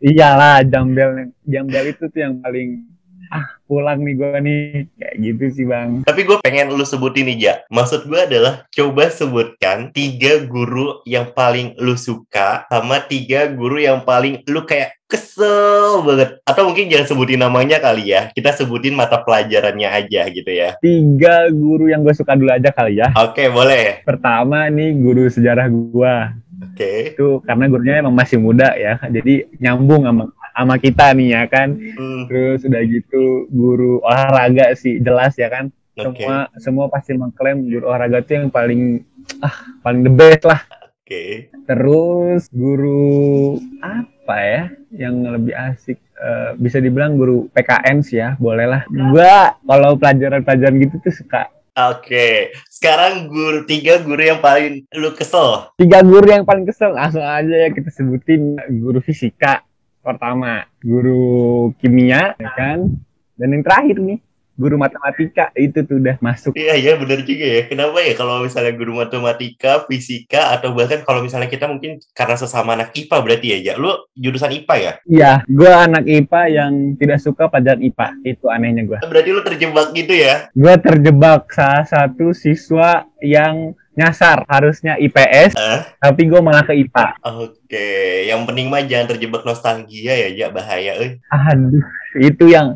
Iyalah 0.02 0.66
jam 0.66 0.90
bel 0.90 1.30
jam 1.46 1.64
bel 1.70 1.86
itu 1.94 2.04
tuh 2.10 2.20
yang 2.20 2.42
paling 2.42 2.89
ah 3.30 3.46
pulang 3.70 4.02
nih 4.02 4.14
gue 4.18 4.38
nih. 4.42 4.62
Kayak 4.98 5.14
gitu 5.22 5.44
sih 5.54 5.64
bang. 5.66 6.02
Tapi 6.02 6.26
gue 6.26 6.36
pengen 6.42 6.74
lu 6.74 6.82
sebutin 6.82 7.30
nih 7.30 7.38
ya 7.38 7.54
maksud 7.70 8.10
gue 8.10 8.18
adalah 8.18 8.66
coba 8.74 9.08
sebutkan 9.08 9.94
tiga 9.94 10.42
guru 10.44 11.00
yang 11.06 11.30
paling 11.30 11.78
lu 11.78 11.94
suka 11.94 12.66
sama 12.66 13.00
tiga 13.06 13.46
guru 13.48 13.78
yang 13.78 14.02
paling 14.02 14.42
lu 14.50 14.66
kayak 14.66 14.98
kesel 15.06 16.02
banget. 16.02 16.42
Atau 16.46 16.70
mungkin 16.70 16.90
jangan 16.90 17.06
sebutin 17.06 17.40
namanya 17.42 17.78
kali 17.78 18.10
ya. 18.10 18.34
Kita 18.34 18.50
sebutin 18.54 18.98
mata 18.98 19.22
pelajarannya 19.22 19.88
aja 19.88 20.26
gitu 20.30 20.50
ya. 20.50 20.74
Tiga 20.82 21.46
guru 21.50 21.90
yang 21.90 22.02
gue 22.02 22.14
suka 22.14 22.34
dulu 22.34 22.50
aja 22.50 22.74
kali 22.74 22.98
ya. 22.98 23.14
Oke 23.14 23.46
boleh. 23.50 24.02
Pertama 24.02 24.66
nih 24.70 24.94
guru 24.98 25.30
sejarah 25.30 25.66
gue 25.70 26.14
Oke. 26.60 26.76
Okay. 26.76 26.98
Itu 27.16 27.40
karena 27.42 27.64
gurunya 27.72 28.04
emang 28.04 28.12
masih 28.12 28.36
muda 28.36 28.76
ya, 28.76 29.00
jadi 29.08 29.48
nyambung 29.56 30.04
sama 30.04 30.28
sama 30.60 30.76
kita 30.76 31.16
nih 31.16 31.28
ya 31.32 31.42
kan. 31.48 31.72
Hmm. 31.72 32.28
Terus 32.28 32.68
udah 32.68 32.82
gitu 32.84 33.48
guru 33.48 34.04
olahraga 34.04 34.76
sih 34.76 35.00
jelas 35.00 35.34
ya 35.40 35.48
kan. 35.48 35.72
Okay. 35.96 36.24
Semua 36.24 36.36
semua 36.60 36.86
pasti 36.92 37.16
mengklaim 37.16 37.64
guru 37.64 37.88
olahraga 37.88 38.20
itu 38.20 38.36
yang 38.36 38.52
paling 38.52 39.00
ah 39.40 39.56
paling 39.80 40.04
the 40.04 40.12
best 40.12 40.44
lah. 40.44 40.60
Oke. 40.84 41.08
Okay. 41.08 41.30
Terus 41.64 42.46
guru 42.52 43.56
apa 43.80 44.36
ya 44.44 44.62
yang 44.92 45.24
lebih 45.24 45.56
asik? 45.56 45.96
Uh, 46.20 46.52
bisa 46.60 46.76
dibilang 46.84 47.16
guru 47.16 47.48
PKN 47.56 48.04
sih 48.04 48.20
ya, 48.20 48.36
boleh 48.36 48.68
lah. 48.68 48.84
Gua 48.92 49.56
kalau 49.64 49.96
pelajaran-pelajaran 49.96 50.76
gitu 50.76 51.00
tuh 51.00 51.16
suka 51.16 51.48
Oke, 51.80 52.52
sekarang 52.68 53.30
guru 53.30 53.64
tiga 53.64 54.02
guru 54.04 54.20
yang 54.20 54.42
paling 54.42 54.84
lu 54.92 55.16
kesel. 55.16 55.70
Tiga 55.80 56.04
guru 56.04 56.28
yang 56.28 56.44
paling 56.44 56.68
kesel, 56.68 56.92
langsung 56.92 57.24
aja 57.24 57.54
ya 57.54 57.72
kita 57.72 57.88
sebutin 57.88 58.60
guru 58.82 59.00
fisika 59.00 59.64
pertama, 60.00 60.64
guru 60.80 61.70
kimia, 61.80 62.34
ya 62.36 62.50
kan, 62.56 62.88
dan 63.36 63.48
yang 63.52 63.64
terakhir 63.64 63.96
nih 64.00 64.20
guru 64.60 64.76
matematika 64.76 65.48
itu 65.56 65.80
tuh 65.88 65.96
udah 65.96 66.20
masuk. 66.20 66.52
Iya 66.52 66.76
iya 66.76 66.92
benar 67.00 67.24
juga 67.24 67.46
ya. 67.48 67.64
Kenapa 67.64 68.04
ya 68.04 68.12
kalau 68.12 68.44
misalnya 68.44 68.76
guru 68.76 69.00
matematika, 69.00 69.88
fisika 69.88 70.52
atau 70.52 70.76
bahkan 70.76 71.00
kalau 71.00 71.24
misalnya 71.24 71.48
kita 71.48 71.64
mungkin 71.64 71.96
karena 72.12 72.36
sesama 72.36 72.76
anak 72.76 72.92
IPA 72.92 73.16
berarti 73.24 73.46
ya, 73.56 73.58
ya. 73.72 73.74
Lu 73.80 73.88
jurusan 74.12 74.52
IPA 74.52 74.74
ya? 74.76 74.92
Iya, 75.08 75.32
gua 75.48 75.88
anak 75.88 76.04
IPA 76.04 76.42
yang 76.52 76.72
tidak 77.00 77.24
suka 77.24 77.48
pelajaran 77.48 77.80
IPA. 77.80 78.08
Itu 78.28 78.52
anehnya 78.52 78.84
gua. 78.84 79.00
Berarti 79.00 79.30
lu 79.32 79.40
terjebak 79.40 79.96
gitu 79.96 80.12
ya? 80.12 80.52
Gua 80.52 80.76
terjebak 80.76 81.48
salah 81.56 81.88
satu 81.88 82.36
siswa 82.36 83.08
yang 83.24 83.72
nyasar 83.96 84.46
harusnya 84.46 84.96
IPS 84.98 85.58
uh? 85.58 85.82
tapi 85.98 86.30
gue 86.30 86.40
malah 86.42 86.62
ke 86.62 86.74
IPA 86.74 87.06
oke 87.22 87.58
okay. 87.66 88.30
yang 88.30 88.46
penting 88.46 88.70
mah 88.70 88.82
jangan 88.86 89.16
terjebak 89.16 89.42
nostalgia 89.42 90.14
ya 90.14 90.28
ya 90.30 90.46
bahaya 90.48 90.94
eh 90.98 91.12
aduh 91.30 91.82
itu 92.18 92.50
yang 92.50 92.74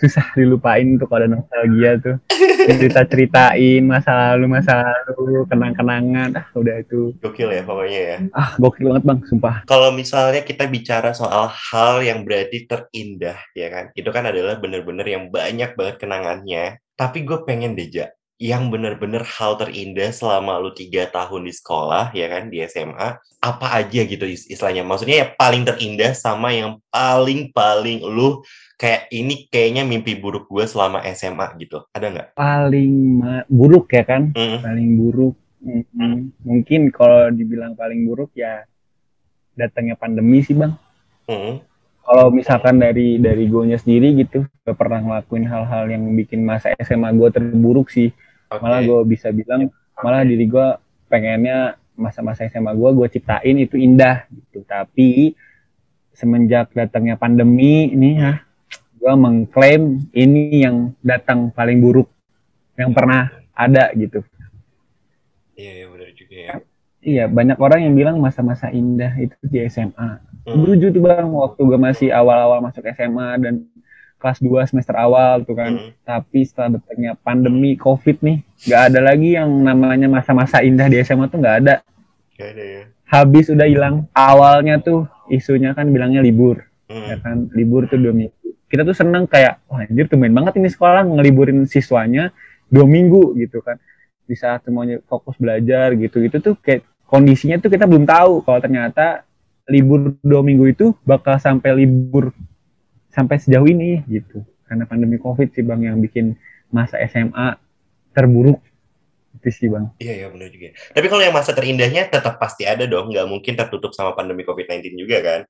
susah 0.00 0.32
dilupain 0.32 0.96
tuh 0.96 1.04
kalau 1.04 1.20
ada 1.20 1.28
nostalgia 1.28 2.00
tuh. 2.00 2.16
Cerita 2.64 3.04
ceritain 3.04 3.82
masa 3.84 4.32
lalu 4.32 4.46
masa 4.48 4.80
lalu 4.80 5.44
kenang 5.48 5.76
kenangan 5.76 6.28
ah 6.40 6.46
udah 6.56 6.80
itu. 6.80 7.12
Gokil 7.20 7.52
ya 7.52 7.62
pokoknya 7.64 8.00
ya. 8.00 8.18
Ah 8.32 8.56
gokil 8.56 8.88
banget 8.88 9.04
bang 9.04 9.20
sumpah. 9.28 9.56
Kalau 9.68 9.92
misalnya 9.92 10.40
kita 10.40 10.64
bicara 10.68 11.12
soal 11.12 11.52
hal 11.52 12.00
yang 12.00 12.24
berarti 12.24 12.64
terindah 12.64 13.36
ya 13.52 13.68
kan? 13.68 13.84
Itu 13.92 14.08
kan 14.08 14.24
adalah 14.28 14.56
bener-bener 14.56 15.04
yang 15.04 15.28
banyak 15.28 15.76
banget 15.76 15.96
kenangannya. 16.00 16.80
Tapi 16.96 17.24
gue 17.24 17.44
pengen 17.48 17.76
deja 17.76 18.12
yang 18.40 18.72
bener-bener 18.72 19.20
hal 19.20 19.60
terindah 19.60 20.08
selama 20.16 20.56
lu 20.56 20.72
tiga 20.72 21.04
tahun 21.12 21.44
di 21.44 21.52
sekolah 21.52 22.16
ya 22.16 22.24
kan 22.32 22.48
di 22.48 22.64
SMA 22.64 23.20
apa 23.36 23.66
aja 23.76 24.00
gitu 24.00 24.24
istilahnya? 24.24 24.80
Maksudnya 24.80 25.16
ya 25.20 25.26
paling 25.36 25.68
terindah 25.68 26.16
sama 26.16 26.48
yang 26.48 26.80
paling 26.88 27.52
paling 27.52 28.00
lu 28.00 28.40
kayak 28.80 29.12
ini 29.12 29.44
kayaknya 29.52 29.84
mimpi 29.84 30.16
buruk 30.16 30.48
gue 30.48 30.64
selama 30.64 31.04
SMA 31.12 31.52
gitu. 31.60 31.84
Ada 31.92 32.06
nggak? 32.08 32.28
Paling 32.32 32.94
buruk 33.52 33.92
ya 33.92 34.04
kan? 34.08 34.32
Mm. 34.32 34.58
paling 34.64 34.90
buruk 34.96 35.36
mm. 35.60 36.18
mungkin 36.40 36.80
kalau 36.88 37.28
dibilang 37.28 37.76
paling 37.76 38.08
buruk 38.08 38.32
ya 38.32 38.64
datangnya 39.52 40.00
pandemi 40.00 40.40
sih 40.40 40.56
bang. 40.56 40.72
Mm. 41.28 41.60
kalau 42.00 42.26
misalkan 42.34 42.80
dari 42.82 43.22
dari 43.22 43.46
gue 43.46 43.76
sendiri 43.78 44.18
gitu 44.18 44.42
gak 44.66 44.74
pernah 44.74 44.98
ngelakuin 44.98 45.46
hal-hal 45.46 45.86
yang 45.86 46.02
bikin 46.18 46.42
masa 46.42 46.74
SMA 46.82 47.14
gue 47.14 47.28
terburuk 47.30 47.86
sih 47.86 48.10
Okay. 48.50 48.58
Malah 48.58 48.80
gue 48.82 49.00
bisa 49.06 49.30
bilang, 49.30 49.70
malah 50.02 50.26
diri 50.26 50.50
gue 50.50 50.68
pengennya 51.06 51.78
masa-masa 51.94 52.50
SMA 52.50 52.74
gue 52.74 52.90
gue 52.98 53.06
ciptain 53.14 53.56
itu 53.62 53.78
indah 53.78 54.26
gitu. 54.26 54.66
Tapi 54.66 55.38
semenjak 56.10 56.74
datangnya 56.74 57.14
pandemi 57.14 57.94
ini 57.94 58.18
ya, 58.18 58.42
gue 58.98 59.12
mengklaim 59.14 60.10
ini 60.10 60.66
yang 60.66 60.92
datang 60.98 61.54
paling 61.54 61.78
buruk 61.78 62.10
yang 62.74 62.90
pernah 62.90 63.30
ada 63.54 63.94
gitu. 63.94 64.26
Iya, 65.54 65.72
iya 65.78 65.86
benar 65.86 66.10
juga 66.18 66.36
ya. 66.36 66.54
Iya, 67.00 67.24
banyak 67.32 67.56
orang 67.56 67.80
yang 67.86 67.94
bilang 67.96 68.16
masa-masa 68.20 68.68
indah 68.68 69.14
itu 69.16 69.36
di 69.46 69.64
SMA. 69.72 70.20
Hmm. 70.44 70.58
Beruju 70.64 70.92
tuh 70.92 71.00
bang, 71.00 71.28
waktu 71.32 71.60
gue 71.64 71.78
masih 71.80 72.08
awal-awal 72.12 72.60
masuk 72.60 72.84
SMA 72.92 73.40
dan 73.40 73.64
kelas 74.20 74.38
2 74.44 74.68
semester 74.68 74.92
awal 74.94 75.42
tuh 75.48 75.56
kan. 75.56 75.72
Hmm. 75.72 75.90
Tapi 76.04 76.44
setelah 76.44 76.76
datangnya 76.76 77.16
pandemi 77.16 77.74
COVID 77.80 78.20
nih, 78.20 78.38
nggak 78.68 78.82
ada 78.92 79.00
lagi 79.00 79.28
yang 79.34 79.48
namanya 79.48 80.06
masa-masa 80.12 80.60
indah 80.60 80.86
di 80.92 81.00
SMA 81.00 81.32
tuh 81.32 81.40
nggak 81.40 81.56
ada. 81.64 81.74
Gak 82.36 82.48
ada 82.56 82.64
ya. 82.64 82.82
Habis 83.08 83.50
udah 83.50 83.66
hilang. 83.66 84.06
Awalnya 84.12 84.78
tuh 84.84 85.08
isunya 85.32 85.72
kan 85.72 85.88
bilangnya 85.88 86.20
libur. 86.20 86.60
Hmm. 86.86 87.08
Ya 87.08 87.16
kan, 87.18 87.48
libur 87.56 87.88
tuh 87.88 87.96
dua 87.96 88.12
minggu. 88.12 88.36
Kita 88.70 88.86
tuh 88.86 88.94
seneng 88.94 89.26
kayak, 89.26 89.66
wah 89.66 89.82
anjir 89.82 90.06
main 90.14 90.30
banget 90.30 90.62
ini 90.62 90.70
sekolah 90.70 91.02
ngeliburin 91.02 91.66
siswanya 91.66 92.30
dua 92.70 92.86
minggu 92.86 93.34
gitu 93.40 93.64
kan. 93.64 93.80
Di 94.28 94.38
saat 94.38 94.62
semuanya 94.62 95.02
fokus 95.10 95.34
belajar 95.40 95.96
gitu. 95.98 96.22
Itu 96.22 96.38
tuh 96.38 96.54
kayak 96.62 96.86
kondisinya 97.10 97.58
tuh 97.58 97.70
kita 97.74 97.90
belum 97.90 98.06
tahu 98.06 98.46
kalau 98.46 98.62
ternyata 98.62 99.26
libur 99.66 100.14
dua 100.22 100.42
minggu 100.42 100.70
itu 100.70 100.86
bakal 101.02 101.38
sampai 101.38 101.86
libur 101.86 102.30
sampai 103.10 103.36
sejauh 103.42 103.66
ini 103.66 104.02
gitu. 104.06 104.42
Karena 104.66 104.86
pandemi 104.86 105.18
covid 105.18 105.50
sih 105.50 105.66
bang 105.66 105.90
yang 105.90 105.98
bikin 105.98 106.38
masa 106.70 106.98
SMA 107.10 107.58
terburuk. 108.14 108.62
Itu 109.38 109.48
sih 109.50 109.68
bang. 109.70 109.90
Iya 109.98 110.14
iya 110.24 110.26
benar 110.30 110.48
juga. 110.50 110.74
Tapi 110.94 111.06
kalau 111.10 111.22
yang 111.22 111.34
masa 111.34 111.50
terindahnya 111.54 112.06
tetap 112.06 112.38
pasti 112.38 112.66
ada 112.66 112.86
dong. 112.86 113.10
Nggak 113.10 113.26
mungkin 113.26 113.52
tertutup 113.58 113.92
sama 113.92 114.14
pandemi 114.14 114.46
covid 114.46 114.70
19 114.70 114.94
juga 114.94 115.18
kan? 115.22 115.40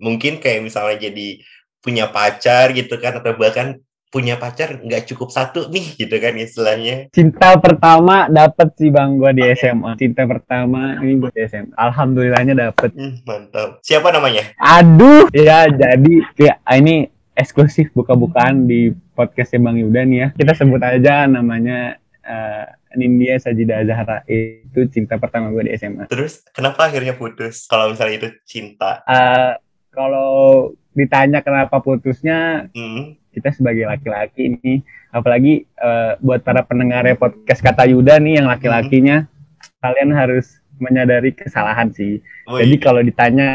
Mungkin 0.00 0.40
kayak 0.40 0.64
misalnya 0.64 0.96
jadi 1.12 1.44
punya 1.80 2.08
pacar 2.08 2.72
gitu 2.76 2.96
kan 3.00 3.20
atau 3.20 3.36
bahkan 3.36 3.80
punya 4.10 4.34
pacar 4.34 4.82
nggak 4.82 5.06
cukup 5.14 5.30
satu 5.30 5.70
nih 5.70 5.94
gitu 5.94 6.18
kan 6.18 6.34
istilahnya. 6.34 7.06
Cinta 7.14 7.54
pertama 7.62 8.26
dapet 8.26 8.74
sih 8.74 8.90
bang 8.90 9.14
gue 9.14 9.30
di 9.38 9.44
SMA 9.54 9.94
cinta 9.94 10.26
pertama 10.26 10.98
ini 10.98 11.22
di 11.30 11.40
SMA 11.46 11.74
alhamdulillahnya 11.78 12.54
dapet. 12.58 12.90
Hmm, 12.90 13.22
mantap. 13.22 13.78
Siapa 13.86 14.10
namanya? 14.10 14.50
Aduh. 14.58 15.30
Ya 15.30 15.70
jadi 15.70 16.14
ya 16.34 16.58
ini 16.74 17.06
eksklusif 17.38 17.94
buka-bukaan 17.94 18.66
di 18.66 18.90
podcastnya 19.14 19.62
bang 19.62 19.76
Yuda 19.78 20.02
nih 20.02 20.18
ya. 20.18 20.28
Kita 20.34 20.52
sebut 20.58 20.82
aja 20.82 21.30
namanya 21.30 21.94
uh, 22.26 22.66
Nindya 22.98 23.38
Sajida 23.38 23.86
Zahra. 23.86 24.26
Itu 24.26 24.90
cinta 24.90 25.22
pertama 25.22 25.54
gue 25.54 25.70
di 25.70 25.72
SMA 25.78 26.10
terus 26.10 26.42
kenapa 26.50 26.90
akhirnya 26.90 27.14
putus? 27.14 27.70
Kalau 27.70 27.94
misalnya 27.94 28.26
itu 28.26 28.28
cinta. 28.42 29.06
Uh, 29.06 29.54
kalau 29.94 30.74
ditanya 30.90 31.38
kenapa 31.46 31.78
putusnya 31.78 32.66
hmm 32.74 33.19
kita 33.30 33.54
sebagai 33.54 33.86
laki-laki 33.86 34.54
ini 34.54 34.82
apalagi 35.10 35.66
uh, 35.78 36.18
buat 36.22 36.42
para 36.42 36.62
pendengar 36.66 37.06
podcast 37.18 37.62
kata 37.62 37.86
Yuda 37.90 38.18
nih 38.18 38.42
yang 38.42 38.46
laki-lakinya 38.50 39.26
hmm. 39.26 39.78
kalian 39.82 40.10
harus 40.14 40.60
menyadari 40.80 41.36
kesalahan 41.36 41.92
sih. 41.92 42.24
Oh, 42.48 42.56
Jadi 42.56 42.80
iya. 42.80 42.82
kalau 42.82 43.00
ditanya 43.04 43.48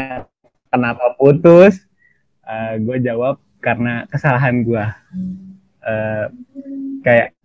kenapa 0.70 1.18
putus, 1.18 1.82
uh, 2.46 2.74
eh, 2.78 2.80
gue 2.80 2.96
jawab 3.02 3.42
karena 3.58 4.06
kesalahan 4.08 4.62
gue. 4.62 4.84
Uh, 5.86 6.26
kayak 7.02 7.35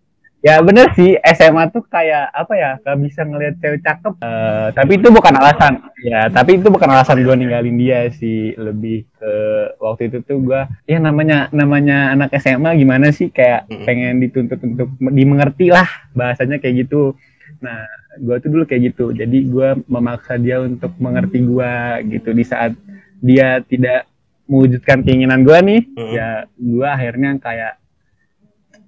Ya 0.42 0.58
bener 0.58 0.90
sih 0.98 1.22
SMA 1.22 1.70
tuh 1.70 1.86
kayak 1.86 2.34
apa 2.34 2.54
ya 2.58 2.72
gak 2.82 2.98
bisa 2.98 3.22
ngeliat 3.22 3.62
cewek 3.62 3.86
cakep. 3.86 4.14
Uh, 4.26 4.74
tapi 4.74 4.98
itu 4.98 5.14
bukan 5.14 5.38
alasan. 5.38 5.86
Ya 6.02 6.34
tapi 6.34 6.58
itu 6.58 6.66
bukan 6.74 6.90
alasan 6.90 7.22
gue 7.22 7.36
ninggalin 7.38 7.78
dia 7.78 8.10
sih. 8.10 8.58
Lebih 8.58 9.06
ke 9.22 9.34
waktu 9.78 10.10
itu 10.10 10.26
tuh 10.26 10.42
gue 10.42 10.62
ya 10.90 10.98
namanya 10.98 11.46
namanya 11.54 12.18
anak 12.18 12.34
SMA 12.42 12.74
gimana 12.74 13.14
sih 13.14 13.30
kayak 13.30 13.70
pengen 13.86 14.18
dituntut 14.18 14.58
untuk 14.66 14.90
dimengerti 14.98 15.70
lah 15.70 15.86
bahasanya 16.18 16.58
kayak 16.58 16.90
gitu. 16.90 17.14
Nah 17.62 17.86
gue 18.18 18.36
tuh 18.42 18.50
dulu 18.50 18.64
kayak 18.66 18.98
gitu. 18.98 19.14
Jadi 19.14 19.46
gue 19.46 19.78
memaksa 19.86 20.42
dia 20.42 20.58
untuk 20.58 20.98
mengerti 20.98 21.38
gue 21.46 21.74
gitu 22.18 22.34
di 22.34 22.42
saat 22.42 22.74
dia 23.22 23.62
tidak 23.62 24.10
mewujudkan 24.50 25.06
keinginan 25.06 25.46
gue 25.46 25.58
nih. 25.62 25.82
Ya 26.18 26.50
gue 26.58 26.88
akhirnya 26.90 27.38
kayak 27.38 27.81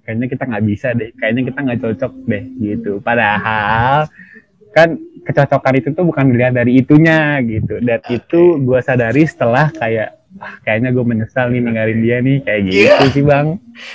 kayaknya 0.04 0.26
kita 0.30 0.44
nggak 0.46 0.64
bisa 0.64 0.88
deh. 0.92 1.10
Kayaknya 1.16 1.42
kita 1.50 1.58
nggak 1.64 1.80
cocok 1.80 2.12
deh 2.28 2.44
gitu. 2.60 2.92
Padahal 3.00 4.06
kan 4.76 4.98
kecocokan 5.24 5.74
itu 5.80 5.88
tuh 5.96 6.04
bukan 6.04 6.24
dilihat 6.30 6.54
dari 6.54 6.78
itunya 6.78 7.40
gitu. 7.42 7.80
Dan 7.80 7.98
okay. 8.04 8.20
itu 8.20 8.60
gue 8.60 8.80
sadari 8.84 9.24
setelah 9.24 9.72
kayak 9.72 10.20
ah, 10.38 10.54
kayaknya 10.62 10.92
gue 10.92 11.04
menyesal 11.04 11.48
nih 11.50 11.60
ninggalin 11.64 12.00
dia 12.04 12.16
nih. 12.20 12.38
Kayak 12.44 12.60
iya. 12.60 12.68
gitu 12.68 12.84
yeah. 12.84 13.12
sih 13.16 13.24
bang. 13.24 13.46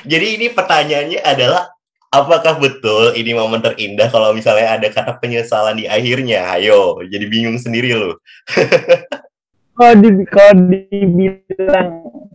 Jadi 0.09 0.27
ini 0.35 0.47
pertanyaannya 0.51 1.19
adalah 1.21 1.63
apakah 2.09 2.57
betul 2.57 3.13
ini 3.13 3.37
momen 3.37 3.61
terindah 3.61 4.09
kalau 4.09 4.33
misalnya 4.33 4.81
ada 4.81 4.87
kata 4.89 5.21
penyesalan 5.21 5.77
di 5.77 5.85
akhirnya? 5.85 6.57
Ayo 6.57 6.99
jadi 7.05 7.25
bingung 7.29 7.61
sendiri 7.61 7.93
lo 7.93 8.17
kalau 9.77 9.95
di 9.95 10.09
kalau 10.27 10.53
dibilang 10.67 11.89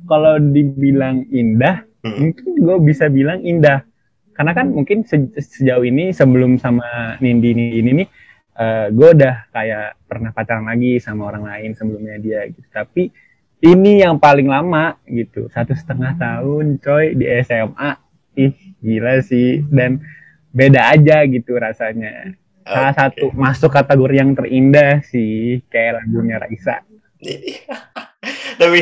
kalau 0.07 0.35
dibilang 0.41 1.27
indah 1.29 1.85
hmm. 2.05 2.17
mungkin 2.21 2.49
gue 2.61 2.77
bisa 2.85 3.09
bilang 3.09 3.41
indah. 3.41 3.83
Karena 4.35 4.53
kan 4.53 4.67
mungkin 4.69 5.07
se 5.07 5.31
sejauh 5.39 5.87
ini 5.87 6.11
sebelum 6.11 6.59
sama 6.59 7.17
Nindi 7.23 7.55
ini, 7.55 7.67
ini 7.79 7.91
nih 8.03 8.09
uh, 8.59 8.87
gue 8.91 9.09
udah 9.15 9.47
kayak 9.55 9.97
pernah 10.11 10.31
pacaran 10.35 10.67
lagi 10.67 10.99
sama 10.99 11.31
orang 11.31 11.47
lain 11.47 11.71
sebelumnya 11.73 12.19
dia 12.19 12.47
gitu. 12.51 12.67
Tapi 12.69 13.09
ini 13.65 14.03
yang 14.03 14.19
paling 14.19 14.51
lama 14.51 14.99
gitu. 15.09 15.49
Satu 15.49 15.73
setengah 15.73 16.19
tahun 16.19 16.83
coy 16.83 17.15
di 17.17 17.31
SMA 17.47 17.91
ih 18.37 18.55
gila 18.83 19.23
sih. 19.23 19.63
Dan 19.71 20.03
beda 20.51 20.95
aja 20.99 21.23
gitu 21.25 21.57
rasanya. 21.57 22.35
Salah 22.65 22.97
okay. 22.97 23.01
satu 23.01 23.27
masuk 23.37 23.71
kategori 23.71 24.15
yang 24.19 24.33
terindah 24.33 25.05
sih 25.05 25.61
kayak 25.69 26.01
lagunya 26.01 26.41
Raisa 26.41 26.81
Tapi 28.61 28.79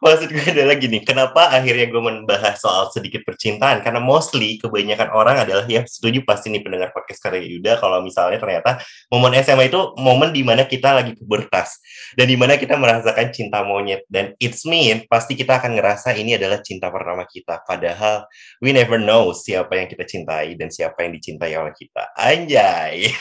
maksud 0.00 0.28
gue 0.30 0.46
adalah 0.52 0.76
gini, 0.76 1.00
kenapa 1.02 1.52
akhirnya 1.52 1.88
gue 1.88 2.02
membahas 2.02 2.60
soal 2.60 2.90
sedikit 2.92 3.24
percintaan? 3.24 3.80
Karena 3.80 4.00
mostly 4.00 4.60
kebanyakan 4.60 5.12
orang 5.14 5.42
adalah 5.44 5.64
ya 5.64 5.82
setuju 5.88 6.22
pasti 6.26 6.52
nih 6.52 6.60
pendengar 6.60 6.90
podcast 6.92 7.20
karya 7.24 7.44
Yuda 7.44 7.80
kalau 7.80 8.04
misalnya 8.04 8.38
ternyata 8.40 8.80
momen 9.08 9.32
SMA 9.40 9.72
itu 9.72 9.80
momen 9.98 10.30
di 10.34 10.42
mana 10.44 10.68
kita 10.68 10.92
lagi 10.96 11.16
pubertas 11.16 11.80
dan 12.18 12.26
di 12.28 12.36
mana 12.36 12.60
kita 12.60 12.76
merasakan 12.76 13.32
cinta 13.32 13.64
monyet 13.64 14.04
dan 14.10 14.36
it's 14.38 14.66
mean 14.68 15.04
pasti 15.08 15.34
kita 15.34 15.58
akan 15.60 15.78
ngerasa 15.78 16.14
ini 16.16 16.36
adalah 16.36 16.60
cinta 16.60 16.92
pertama 16.92 17.24
kita. 17.24 17.64
Padahal 17.64 18.28
we 18.60 18.74
never 18.74 19.00
know 19.00 19.32
siapa 19.32 19.78
yang 19.78 19.88
kita 19.88 20.04
cintai 20.04 20.54
dan 20.58 20.68
siapa 20.68 21.04
yang 21.06 21.12
dicintai 21.16 21.52
oleh 21.56 21.74
kita. 21.74 22.12
Anjay. 22.18 23.08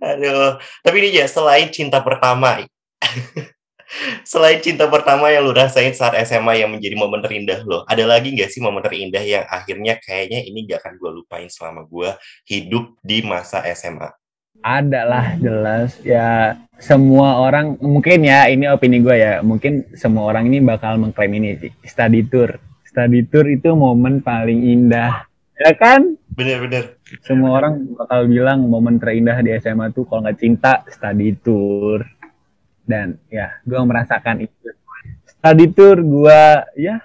Aduh, 0.00 0.56
tapi 0.80 0.96
ini 1.04 1.20
ya 1.20 1.28
selain 1.28 1.68
cinta 1.68 2.00
pertama 2.00 2.64
Selain 4.26 4.58
cinta 4.58 4.88
pertama 4.90 5.30
yang 5.30 5.46
lu 5.46 5.52
rasain 5.54 5.94
saat 5.94 6.18
SMA 6.26 6.64
yang 6.64 6.70
menjadi 6.72 6.96
momen 6.98 7.22
terindah 7.22 7.62
lo, 7.62 7.86
ada 7.86 8.04
lagi 8.04 8.34
nggak 8.34 8.50
sih 8.50 8.60
momen 8.60 8.82
terindah 8.82 9.22
yang 9.22 9.44
akhirnya 9.46 9.98
kayaknya 10.02 10.40
ini 10.44 10.66
gak 10.66 10.84
akan 10.84 10.94
gue 10.98 11.10
lupain 11.22 11.48
selama 11.48 11.86
gue 11.86 12.10
hidup 12.48 12.96
di 13.04 13.22
masa 13.22 13.62
SMA? 13.74 14.10
Ada 14.64 15.02
lah 15.04 15.26
jelas. 15.36 16.00
Ya 16.00 16.56
semua 16.80 17.38
orang 17.44 17.76
mungkin 17.78 18.24
ya 18.24 18.48
ini 18.48 18.64
opini 18.70 19.04
gue 19.04 19.16
ya 19.16 19.32
mungkin 19.44 19.84
semua 19.92 20.32
orang 20.32 20.48
ini 20.48 20.64
bakal 20.64 20.96
mengklaim 20.96 21.36
ini 21.36 21.60
sih. 21.60 21.72
Study 21.84 22.24
tour. 22.26 22.56
Study 22.88 23.28
tour 23.28 23.44
itu 23.46 23.74
momen 23.76 24.24
paling 24.24 24.64
indah. 24.64 25.28
Ya 25.54 25.70
kan? 25.76 26.16
Bener-bener 26.34 26.98
semua 27.22 27.62
orang 27.62 27.94
bakal 27.94 28.26
bilang 28.26 28.66
momen 28.66 28.98
terindah 28.98 29.38
di 29.44 29.54
SMA 29.60 29.92
tuh 29.94 30.08
kalau 30.08 30.26
nggak 30.26 30.40
cinta 30.40 30.82
study 30.90 31.36
tour 31.38 32.02
dan 32.84 33.16
ya 33.32 33.56
gue 33.64 33.80
merasakan 33.80 34.44
itu. 34.44 34.68
Study 35.24 35.66
tour 35.72 36.00
gue 36.00 36.42
ya 36.78 37.00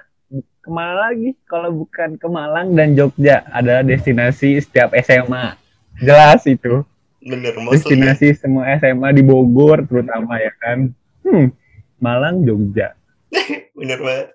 ke 0.60 0.70
mana 0.70 1.10
lagi. 1.10 1.36
Kalau 1.48 1.72
bukan 1.84 2.20
ke 2.20 2.28
Malang 2.28 2.76
dan 2.76 2.94
Jogja 2.94 3.48
ada 3.50 3.82
destinasi 3.82 4.60
setiap 4.60 4.92
SMA 5.00 5.56
jelas 6.00 6.44
itu. 6.46 6.84
Bener, 7.20 7.52
destinasi 7.72 8.32
semua 8.36 8.72
SMA 8.80 9.12
di 9.12 9.24
Bogor 9.24 9.84
terutama 9.84 10.40
ya 10.40 10.56
kan? 10.56 10.88
Hmm, 11.24 11.52
Malang 12.00 12.48
Jogja 12.48 12.99
Bener 13.80 14.00
banget. 14.02 14.28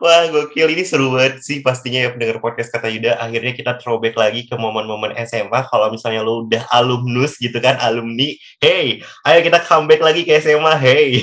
Wah, 0.00 0.28
gokil. 0.32 0.72
Ini 0.72 0.82
seru 0.84 1.12
banget 1.12 1.44
sih 1.44 1.60
pastinya 1.60 2.00
ya 2.00 2.10
pendengar 2.12 2.40
podcast 2.40 2.72
kata 2.72 2.88
Yuda. 2.88 3.20
Akhirnya 3.20 3.52
kita 3.52 3.76
throwback 3.76 4.16
lagi 4.16 4.48
ke 4.48 4.56
momen-momen 4.56 5.14
SMA. 5.28 5.60
Kalau 5.68 5.92
misalnya 5.92 6.24
lo 6.24 6.48
udah 6.48 6.64
alumnus 6.72 7.36
gitu 7.36 7.60
kan, 7.60 7.76
alumni. 7.78 8.32
Hey, 8.58 9.04
ayo 9.28 9.38
kita 9.44 9.60
comeback 9.64 10.00
lagi 10.00 10.24
ke 10.24 10.32
SMA. 10.40 10.74
Hey. 10.80 11.22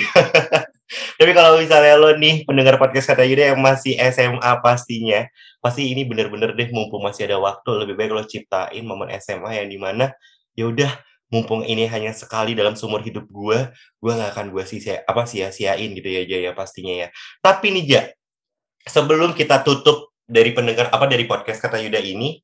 Tapi 1.18 1.32
kalau 1.34 1.58
misalnya 1.58 1.98
lo 1.98 2.14
nih 2.14 2.46
pendengar 2.46 2.78
podcast 2.78 3.10
kata 3.10 3.26
Yuda 3.26 3.58
yang 3.58 3.60
masih 3.60 3.98
SMA 4.14 4.52
pastinya, 4.62 5.26
pasti 5.58 5.90
ini 5.90 6.06
bener-bener 6.06 6.54
deh 6.54 6.70
mumpung 6.70 7.02
masih 7.02 7.26
ada 7.26 7.42
waktu. 7.42 7.74
Lebih 7.74 7.98
baik 7.98 8.12
lo 8.14 8.24
ciptain 8.30 8.86
momen 8.86 9.10
SMA 9.18 9.66
yang 9.66 9.68
di 9.68 9.82
mana 9.82 10.14
ya 10.54 10.70
udah 10.70 10.94
mumpung 11.34 11.66
ini 11.66 11.90
hanya 11.90 12.14
sekali 12.14 12.54
dalam 12.54 12.78
seumur 12.78 13.02
hidup 13.02 13.26
gue, 13.30 13.60
gue 13.74 14.12
gak 14.14 14.32
akan 14.38 14.54
gue 14.54 14.64
sih 14.66 14.80
apa 14.86 15.26
sia-siain 15.26 15.92
gitu 15.98 16.06
ya 16.06 16.24
Jaya 16.26 16.52
pastinya 16.54 16.94
ya. 17.06 17.08
Tapi 17.42 17.74
nih 17.74 17.86
Ja, 17.86 18.02
sebelum 18.86 19.34
kita 19.34 19.66
tutup 19.66 20.14
dari 20.26 20.54
pendengar 20.54 20.90
apa 20.94 21.06
dari 21.06 21.26
podcast 21.26 21.62
kata 21.62 21.82
Yuda 21.82 22.02
ini, 22.02 22.42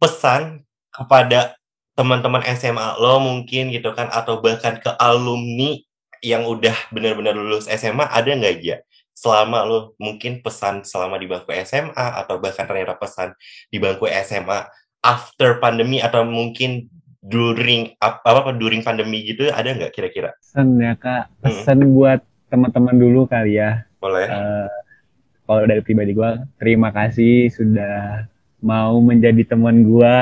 pesan 0.00 0.64
kepada 0.92 1.56
teman-teman 1.92 2.40
SMA 2.56 2.96
lo 3.00 3.20
mungkin 3.20 3.68
gitu 3.68 3.92
kan 3.92 4.08
atau 4.08 4.40
bahkan 4.40 4.80
ke 4.80 4.90
alumni 4.96 5.76
yang 6.24 6.48
udah 6.48 6.72
benar-benar 6.88 7.36
lulus 7.36 7.68
SMA 7.68 8.08
ada 8.08 8.32
nggak 8.32 8.56
ya 8.64 8.80
selama 9.12 9.68
lo 9.68 9.78
mungkin 10.00 10.40
pesan 10.40 10.88
selama 10.88 11.20
di 11.20 11.28
bangku 11.28 11.52
SMA 11.68 12.06
atau 12.24 12.40
bahkan 12.40 12.64
ternyata 12.64 12.96
pesan 12.96 13.36
di 13.68 13.76
bangku 13.76 14.08
SMA 14.08 14.64
after 15.04 15.60
pandemi 15.60 16.00
atau 16.00 16.24
mungkin 16.24 16.88
during 17.22 17.94
apa 18.02 18.18
apa 18.42 18.50
during 18.58 18.82
pandemi 18.82 19.22
gitu 19.22 19.46
ada 19.54 19.70
nggak 19.70 19.94
kira-kira? 19.94 20.34
Pesan 20.42 20.74
ya 20.82 20.98
kak, 20.98 21.30
pesan 21.38 21.86
hmm. 21.86 21.94
buat 21.94 22.20
teman-teman 22.50 22.98
dulu 22.98 23.30
kali 23.30 23.62
ya. 23.62 23.86
Boleh. 24.02 24.26
Uh, 24.26 24.68
kalau 25.46 25.62
dari 25.70 25.80
pribadi 25.86 26.12
gue, 26.12 26.30
terima 26.58 26.90
kasih 26.90 27.46
sudah 27.54 28.26
mau 28.58 28.98
menjadi 28.98 29.46
teman 29.46 29.86
gue 29.86 30.16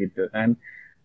gitu 0.00 0.24
kan. 0.32 0.56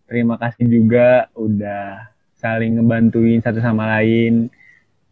Terima 0.08 0.40
kasih 0.40 0.64
juga 0.68 1.28
udah 1.36 2.08
saling 2.40 2.80
ngebantuin 2.80 3.44
satu 3.44 3.60
sama 3.60 4.00
lain. 4.00 4.48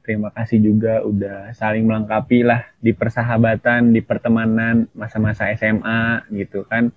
Terima 0.03 0.35
kasih 0.35 0.59
juga 0.59 1.05
udah 1.05 1.55
saling 1.55 1.87
melengkapi 1.87 2.43
lah 2.43 2.67
di 2.83 2.91
persahabatan, 2.91 3.95
di 3.95 4.03
pertemanan 4.03 4.91
masa-masa 4.97 5.53
SMA 5.55 6.27
gitu 6.35 6.67
kan 6.67 6.91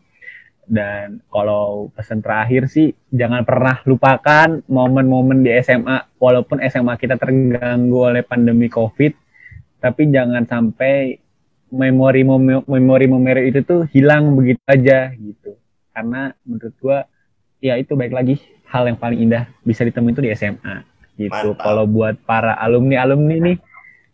dan 0.66 1.22
kalau 1.30 1.94
pesan 1.94 2.26
terakhir 2.26 2.66
sih 2.70 2.94
jangan 3.14 3.46
pernah 3.46 3.82
lupakan 3.86 4.66
momen-momen 4.66 5.46
di 5.46 5.54
SMA 5.62 6.18
walaupun 6.18 6.62
SMA 6.66 6.98
kita 6.98 7.22
terganggu 7.22 8.10
oleh 8.10 8.26
pandemi 8.26 8.66
Covid 8.70 9.14
tapi 9.78 10.10
jangan 10.10 10.50
sampai 10.50 11.22
memori 11.70 12.22
memori 12.26 13.06
memori 13.06 13.42
itu 13.52 13.62
tuh 13.62 13.86
hilang 13.94 14.34
begitu 14.34 14.62
aja 14.66 15.14
gitu. 15.14 15.58
Karena 15.94 16.34
menurut 16.42 16.76
gua 16.82 17.00
ya 17.62 17.78
itu 17.78 17.94
baik 17.94 18.14
lagi. 18.14 18.36
Hal 18.66 18.90
yang 18.90 18.98
paling 18.98 19.30
indah 19.30 19.46
bisa 19.62 19.86
ditemui 19.86 20.12
itu 20.12 20.26
di 20.26 20.34
SMA 20.34 20.76
gitu. 21.22 21.54
Kalau 21.62 21.86
buat 21.86 22.18
para 22.26 22.58
alumni 22.58 22.98
alumni 23.06 23.38
nih 23.38 23.58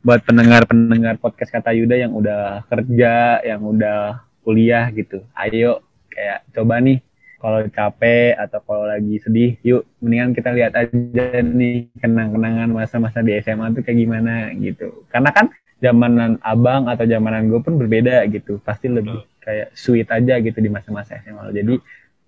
buat 0.01 0.21
pendengar 0.25 0.65
pendengar 0.65 1.15
podcast 1.21 1.53
kata 1.53 1.71
Yuda 1.77 1.93
yang 1.93 2.13
udah 2.17 2.65
kerja 2.65 3.41
yang 3.45 3.61
udah 3.61 4.25
kuliah 4.41 4.89
gitu 4.89 5.21
ayo 5.37 5.85
kayak 6.11 6.45
coba 6.51 6.83
nih 6.83 6.99
kalau 7.41 7.65
capek 7.73 8.37
atau 8.37 8.59
kalau 8.61 8.85
lagi 8.85 9.17
sedih 9.17 9.57
yuk 9.65 9.87
mendingan 9.97 10.37
kita 10.37 10.53
lihat 10.53 10.77
aja 10.77 11.41
nih 11.41 11.89
kenang-kenangan 11.97 12.69
masa-masa 12.69 13.25
di 13.25 13.33
SMA 13.41 13.73
tuh 13.73 13.81
kayak 13.81 13.97
gimana 13.97 14.53
gitu. 14.53 15.07
Karena 15.09 15.33
kan 15.33 15.49
zamanan 15.81 16.37
abang 16.45 16.85
atau 16.85 17.09
zamanan 17.09 17.49
gue 17.49 17.57
pun 17.65 17.81
berbeda 17.81 18.21
gitu. 18.29 18.61
Pasti 18.61 18.93
lebih 18.93 19.25
kayak 19.41 19.73
sweet 19.73 20.07
aja 20.13 20.37
gitu 20.37 20.61
di 20.61 20.69
masa-masa 20.69 21.17
SMA 21.25 21.49
jadi 21.49 21.81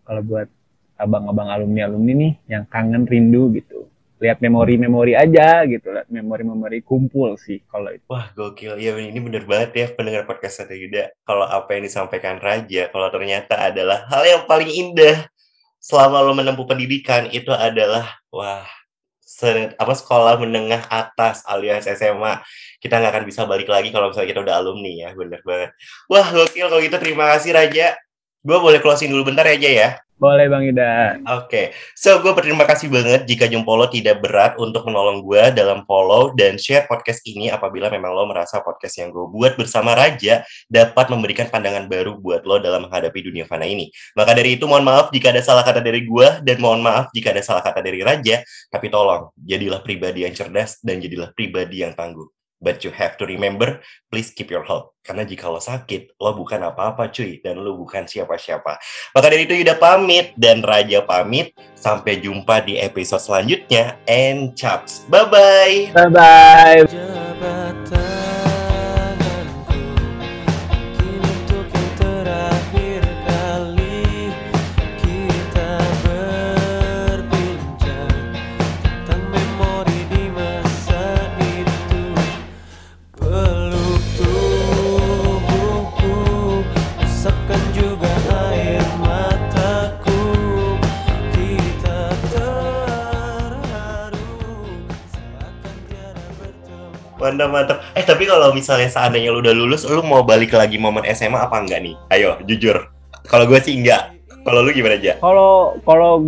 kalau 0.04 0.22
buat 0.26 0.50
abang-abang 0.98 1.50
alumni 1.54 1.86
alumni 1.86 2.14
nih 2.18 2.34
yang 2.50 2.64
kangen 2.68 3.06
rindu 3.06 3.54
gitu 3.54 3.86
lihat 4.24 4.40
memori-memori 4.40 5.20
aja 5.20 5.68
gitu, 5.68 5.92
lihat 5.92 6.08
memori-memori 6.08 6.80
kumpul 6.80 7.36
sih 7.36 7.60
kalau 7.68 7.92
itu. 7.92 8.08
Wah 8.08 8.32
gokil, 8.32 8.80
ya 8.80 8.96
ini 8.96 9.20
bener 9.20 9.44
banget 9.44 9.72
ya 9.76 9.86
pendengar 9.92 10.24
podcast 10.24 10.64
saya 10.64 10.80
Yuda. 10.80 11.12
Kalau 11.28 11.44
apa 11.44 11.76
yang 11.76 11.84
disampaikan 11.84 12.40
Raja, 12.40 12.88
kalau 12.88 13.12
ternyata 13.12 13.60
adalah 13.60 14.08
hal 14.08 14.24
yang 14.24 14.48
paling 14.48 14.72
indah 14.72 15.28
selama 15.84 16.24
lo 16.24 16.32
menempuh 16.32 16.64
pendidikan 16.64 17.28
itu 17.36 17.52
adalah 17.52 18.08
wah 18.32 18.64
apa 19.76 19.94
sekolah 19.98 20.40
menengah 20.40 20.88
atas 20.88 21.44
alias 21.44 21.84
SMA 21.84 22.40
kita 22.80 22.96
nggak 23.02 23.12
akan 23.12 23.26
bisa 23.28 23.44
balik 23.44 23.68
lagi 23.68 23.92
kalau 23.92 24.08
misalnya 24.08 24.30
kita 24.32 24.42
udah 24.46 24.56
alumni 24.56 24.94
ya 25.04 25.10
bener 25.12 25.44
banget. 25.44 25.76
Wah 26.08 26.24
gokil 26.32 26.72
kalau 26.72 26.80
gitu. 26.80 26.96
Terima 26.96 27.28
kasih 27.36 27.52
Raja. 27.52 28.00
Gue 28.40 28.58
boleh 28.60 28.80
closing 28.80 29.12
dulu 29.12 29.32
bentar 29.32 29.44
aja 29.44 29.68
ya 29.68 29.90
boleh 30.18 30.48
Bang 30.48 30.64
Ida. 30.64 31.20
Oke, 31.20 31.48
okay. 31.48 31.66
so 31.98 32.22
gue 32.24 32.32
berterima 32.32 32.64
kasih 32.64 32.88
banget 32.88 33.26
jika 33.28 33.50
Jumpolo 33.50 33.90
tidak 33.92 34.24
berat 34.24 34.56
untuk 34.62 34.88
menolong 34.88 35.26
gue 35.26 35.52
dalam 35.52 35.84
follow 35.84 36.32
dan 36.38 36.56
share 36.56 36.86
podcast 36.86 37.26
ini 37.26 37.50
apabila 37.50 37.92
memang 37.92 38.14
lo 38.14 38.24
merasa 38.30 38.62
podcast 38.62 39.02
yang 39.02 39.10
gue 39.10 39.26
buat 39.28 39.58
bersama 39.60 39.98
Raja 39.98 40.46
dapat 40.70 41.12
memberikan 41.12 41.50
pandangan 41.50 41.90
baru 41.90 42.16
buat 42.16 42.46
lo 42.46 42.62
dalam 42.62 42.88
menghadapi 42.88 43.20
dunia 43.20 43.44
fana 43.50 43.68
ini. 43.68 43.90
Maka 44.14 44.38
dari 44.38 44.56
itu 44.56 44.70
mohon 44.70 44.86
maaf 44.86 45.10
jika 45.10 45.34
ada 45.34 45.42
salah 45.42 45.66
kata 45.66 45.82
dari 45.82 46.06
gue 46.06 46.28
dan 46.46 46.58
mohon 46.62 46.80
maaf 46.80 47.10
jika 47.12 47.34
ada 47.34 47.42
salah 47.42 47.66
kata 47.66 47.82
dari 47.82 48.00
Raja, 48.06 48.46
tapi 48.70 48.88
tolong 48.88 49.34
jadilah 49.40 49.82
pribadi 49.82 50.24
yang 50.24 50.34
cerdas 50.38 50.80
dan 50.80 51.02
jadilah 51.02 51.34
pribadi 51.34 51.82
yang 51.82 51.98
tangguh. 51.98 52.43
But 52.64 52.88
you 52.88 52.96
have 52.96 53.20
to 53.20 53.28
remember, 53.28 53.84
please 54.08 54.32
keep 54.32 54.48
your 54.48 54.64
health. 54.64 54.96
Karena 55.04 55.28
jika 55.28 55.52
lo 55.52 55.60
sakit, 55.60 56.16
lo 56.16 56.32
bukan 56.32 56.64
apa-apa 56.64 57.12
cuy. 57.12 57.44
Dan 57.44 57.60
lo 57.60 57.76
bukan 57.76 58.08
siapa-siapa. 58.08 58.80
Maka 59.12 59.28
dari 59.28 59.44
itu 59.44 59.60
Yuda 59.60 59.76
pamit 59.76 60.32
dan 60.40 60.64
Raja 60.64 61.04
pamit. 61.04 61.52
Sampai 61.76 62.24
jumpa 62.24 62.64
di 62.64 62.80
episode 62.80 63.20
selanjutnya. 63.20 64.00
And 64.08 64.56
chaps. 64.56 65.04
Bye-bye. 65.12 65.92
Bye-bye. 65.92 66.88
Mantap 97.34 97.50
mantap 97.50 97.78
eh 97.98 98.06
tapi 98.06 98.30
kalau 98.30 98.54
misalnya 98.54 98.86
seandainya 98.94 99.34
lu 99.34 99.42
udah 99.42 99.58
lulus 99.58 99.90
lu 99.90 100.06
mau 100.06 100.22
balik 100.22 100.54
lagi 100.54 100.78
momen 100.78 101.02
SMA 101.18 101.42
apa 101.42 101.58
enggak 101.58 101.82
nih? 101.82 101.98
Ayo 102.14 102.38
jujur. 102.46 102.86
Kalau 103.26 103.50
gue 103.50 103.58
sih 103.58 103.74
enggak. 103.74 104.14
Kalau 104.44 104.60
lu 104.60 104.76
gimana 104.76 105.00
aja 105.00 105.16
kalau 105.24 105.80
kalau 105.88 106.20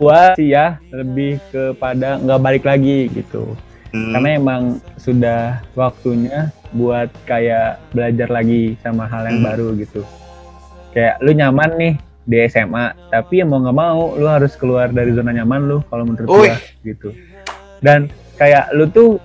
gua 0.00 0.32
sih 0.32 0.56
ya 0.56 0.80
lebih 0.96 1.36
kepada 1.52 2.16
nggak 2.16 2.40
balik 2.40 2.64
lagi 2.64 3.12
gitu. 3.12 3.54
Hmm. 3.90 4.14
karena 4.14 4.38
emang 4.38 4.62
sudah 5.02 5.58
waktunya 5.74 6.54
buat 6.70 7.10
kayak 7.26 7.82
belajar 7.90 8.30
lagi 8.30 8.78
sama 8.86 9.02
hal 9.10 9.26
yang 9.26 9.42
hmm. 9.42 9.48
baru 9.50 9.68
gitu. 9.76 10.02
Kayak 10.94 11.18
lu 11.20 11.34
nyaman 11.34 11.70
nih 11.74 11.94
di 12.22 12.36
SMA 12.46 12.94
tapi 13.10 13.42
ya 13.42 13.44
mau 13.44 13.58
nggak 13.58 13.76
mau 13.76 14.14
lu 14.14 14.30
harus 14.30 14.54
keluar 14.54 14.94
dari 14.94 15.10
zona 15.10 15.34
nyaman 15.34 15.66
lu 15.66 15.78
kalau 15.90 16.06
menurut 16.06 16.30
gua 16.30 16.56
gitu. 16.86 17.12
Dan 17.82 18.08
kayak 18.40 18.72
lu 18.72 18.88
tuh 18.88 19.20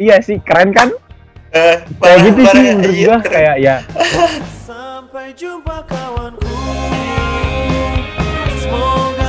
iya 0.00 0.16
sih 0.24 0.40
keren 0.40 0.72
kan? 0.72 0.88
Eh, 1.52 1.76
kayak 2.00 2.18
gitu 2.24 2.40
sih 2.48 2.62
menurut 2.72 2.96
iya, 2.96 3.04
gua 3.04 3.18
kayak 3.20 3.56
ya. 3.60 3.76
Sampai 4.64 5.36
jumpa 5.36 5.84
kawanku. 5.84 6.48
Mungkin 8.70 9.19